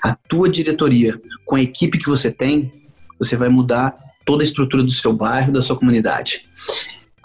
[0.03, 2.74] a tua diretoria com a equipe que você tem,
[3.19, 3.95] você vai mudar
[4.26, 6.49] toda a estrutura do seu bairro, da sua comunidade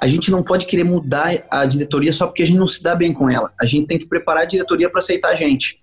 [0.00, 2.94] a gente não pode querer mudar a diretoria só porque a gente não se dá
[2.94, 3.52] bem com ela.
[3.60, 5.82] A gente tem que preparar a diretoria para aceitar a gente.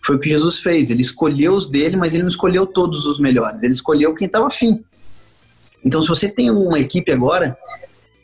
[0.00, 0.90] Foi o que Jesus fez.
[0.90, 3.64] Ele escolheu os dele, mas ele não escolheu todos os melhores.
[3.64, 4.84] Ele escolheu quem estava afim.
[5.84, 7.58] Então, se você tem uma equipe agora,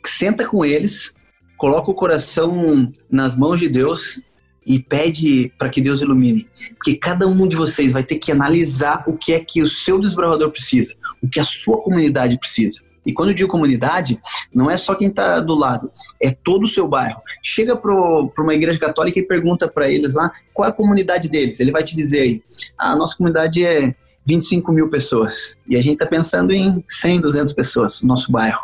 [0.05, 1.15] senta com eles,
[1.57, 4.21] coloca o coração nas mãos de Deus
[4.65, 6.47] e pede para que Deus ilumine.
[6.75, 9.99] Porque cada um de vocês vai ter que analisar o que é que o seu
[9.99, 12.79] desbravador precisa, o que a sua comunidade precisa.
[13.05, 14.19] E quando eu digo comunidade,
[14.53, 15.91] não é só quem está do lado,
[16.21, 17.21] é todo o seu bairro.
[17.43, 21.59] Chega para uma igreja católica e pergunta para eles lá qual é a comunidade deles.
[21.59, 22.43] Ele vai te dizer aí,
[22.77, 23.93] ah, a nossa comunidade é
[24.25, 25.57] 25 mil pessoas.
[25.67, 28.61] E a gente está pensando em 100, 200 pessoas no nosso bairro.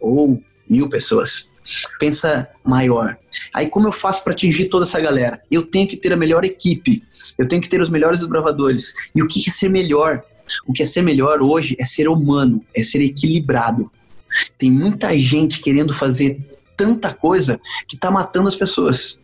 [0.00, 1.48] Ou mil pessoas.
[1.98, 3.18] Pensa maior.
[3.52, 5.42] Aí como eu faço para atingir toda essa galera?
[5.50, 7.02] Eu tenho que ter a melhor equipe.
[7.36, 8.94] Eu tenho que ter os melhores desbravadores.
[9.14, 10.22] E o que é ser melhor?
[10.66, 13.90] O que é ser melhor hoje é ser humano, é ser equilibrado.
[14.56, 16.40] Tem muita gente querendo fazer
[16.76, 19.18] tanta coisa que está matando as pessoas.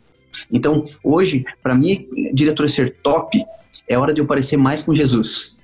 [0.52, 3.42] Então, hoje, para mim, diretor ser top,
[3.88, 5.56] é hora de eu parecer mais com Jesus.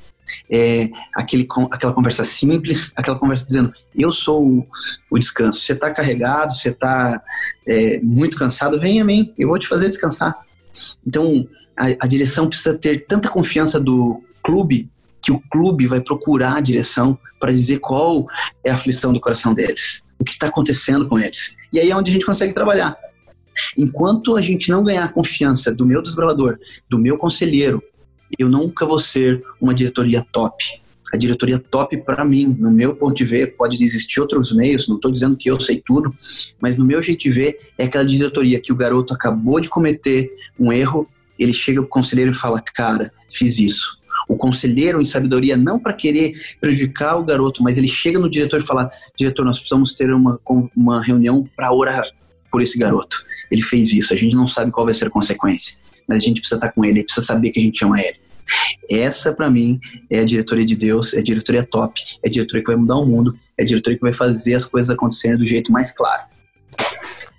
[0.51, 4.67] é aquele, aquela conversa simples, aquela conversa dizendo: Eu sou o,
[5.11, 5.61] o descanso.
[5.61, 7.23] Você está carregado, você está
[7.67, 10.35] é, muito cansado, vem a mim, eu vou te fazer descansar.
[11.07, 11.47] Então,
[11.77, 14.89] a, a direção precisa ter tanta confiança do clube
[15.23, 18.27] que o clube vai procurar a direção para dizer qual
[18.65, 21.57] é a aflição do coração deles, o que está acontecendo com eles.
[21.73, 22.97] E aí é onde a gente consegue trabalhar.
[23.77, 26.59] Enquanto a gente não ganhar a confiança do meu desbravador,
[26.89, 27.83] do meu conselheiro,
[28.39, 30.65] eu nunca vou ser uma diretoria top.
[31.13, 34.97] A diretoria top, para mim, no meu ponto de ver, pode existir outros meios, não
[34.97, 36.15] estou dizendo que eu sei tudo,
[36.59, 40.31] mas no meu jeito de ver, é aquela diretoria que o garoto acabou de cometer
[40.59, 41.07] um erro,
[41.39, 43.99] ele chega pro conselheiro e fala: Cara, fiz isso.
[44.33, 48.61] O conselheiro em sabedoria, não para querer prejudicar o garoto, mas ele chega no diretor
[48.61, 50.41] e fala: Diretor, nós precisamos ter uma,
[50.75, 52.05] uma reunião para orar
[52.51, 53.25] por esse garoto.
[53.51, 55.77] Ele fez isso, a gente não sabe qual vai ser a consequência,
[56.09, 58.17] mas a gente precisa estar com ele, precisa saber que a gente ama ele.
[58.91, 59.79] Essa, para mim,
[60.11, 62.97] é a diretoria de Deus, é a diretoria top, é a diretoria que vai mudar
[62.97, 66.23] o mundo, é a diretoria que vai fazer as coisas acontecerem do jeito mais claro.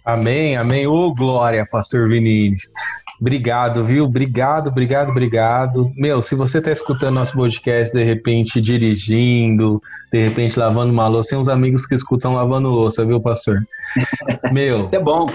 [0.06, 0.86] Amém, amém.
[0.86, 2.72] Ô, oh, glória, pastor Vinícius.
[3.20, 4.06] Obrigado, viu?
[4.06, 5.92] Obrigado, obrigado, obrigado.
[5.96, 11.30] Meu, se você está escutando nosso podcast, de repente dirigindo, de repente lavando uma louça,
[11.30, 13.64] tem uns amigos que escutam lavando louça, viu, pastor?
[14.52, 14.82] Meu.
[14.82, 15.28] Isso é bom.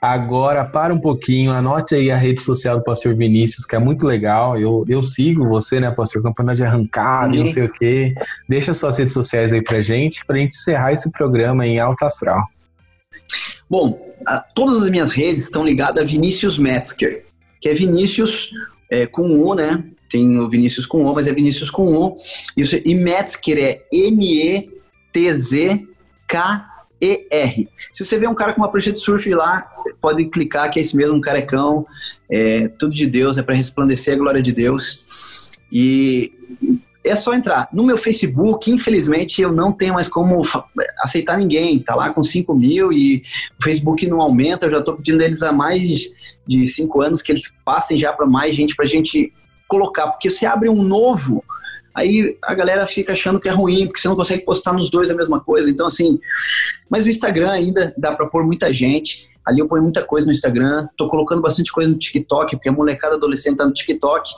[0.00, 4.06] Agora, para um pouquinho, anote aí a rede social do Pastor Vinícius, que é muito
[4.06, 4.56] legal.
[4.56, 6.22] Eu, eu sigo você, né, Pastor?
[6.22, 8.14] Campeonato de arrancada, não sei o quê.
[8.48, 12.44] Deixa suas redes sociais aí pra gente, pra gente encerrar esse programa em alta astral.
[13.68, 17.24] Bom, a, todas as minhas redes estão ligadas a Vinícius Metzger,
[17.60, 18.50] que é Vinícius
[18.90, 19.84] é, com U, né?
[20.08, 22.16] Tem o Vinícius com O, mas é Vinícius com U.
[22.56, 24.78] Isso, e Metzger é M-E-T-Z-K
[27.00, 27.68] e-R.
[27.92, 30.82] Se você vê um cara com uma prancha de surf lá, pode clicar que é
[30.82, 31.86] esse mesmo carecão.
[32.30, 35.54] É tudo de Deus, é para resplandecer a glória de Deus.
[35.70, 36.32] E
[37.08, 37.68] é só entrar.
[37.72, 40.42] No meu Facebook, infelizmente, eu não tenho mais como
[41.00, 41.78] aceitar ninguém.
[41.78, 43.22] Tá lá com 5 mil e
[43.58, 44.66] o Facebook não aumenta.
[44.66, 46.14] Eu já estou pedindo eles há mais
[46.46, 49.32] de 5 anos que eles passem já para mais gente, para a gente
[49.66, 50.08] colocar.
[50.08, 51.44] Porque se abre um novo,
[51.94, 55.10] aí a galera fica achando que é ruim, porque você não consegue postar nos dois
[55.10, 55.70] a mesma coisa.
[55.70, 56.18] Então, assim,
[56.88, 59.27] mas o Instagram ainda dá para pôr muita gente.
[59.48, 62.72] Ali eu ponho muita coisa no Instagram, tô colocando bastante coisa no TikTok, porque a
[62.72, 64.30] molecada adolescente tá no TikTok.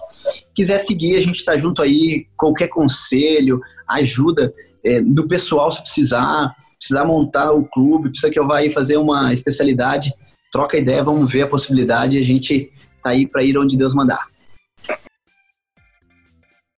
[0.55, 4.55] Quiser seguir, a gente tá junto aí, qualquer conselho, ajuda
[4.85, 8.99] é, do pessoal se precisar, precisar montar o clube, precisa que eu vá aí fazer
[8.99, 10.15] uma especialidade,
[10.53, 12.71] troca ideia, vamos ver a possibilidade, a gente
[13.03, 14.29] tá aí para ir onde Deus mandar.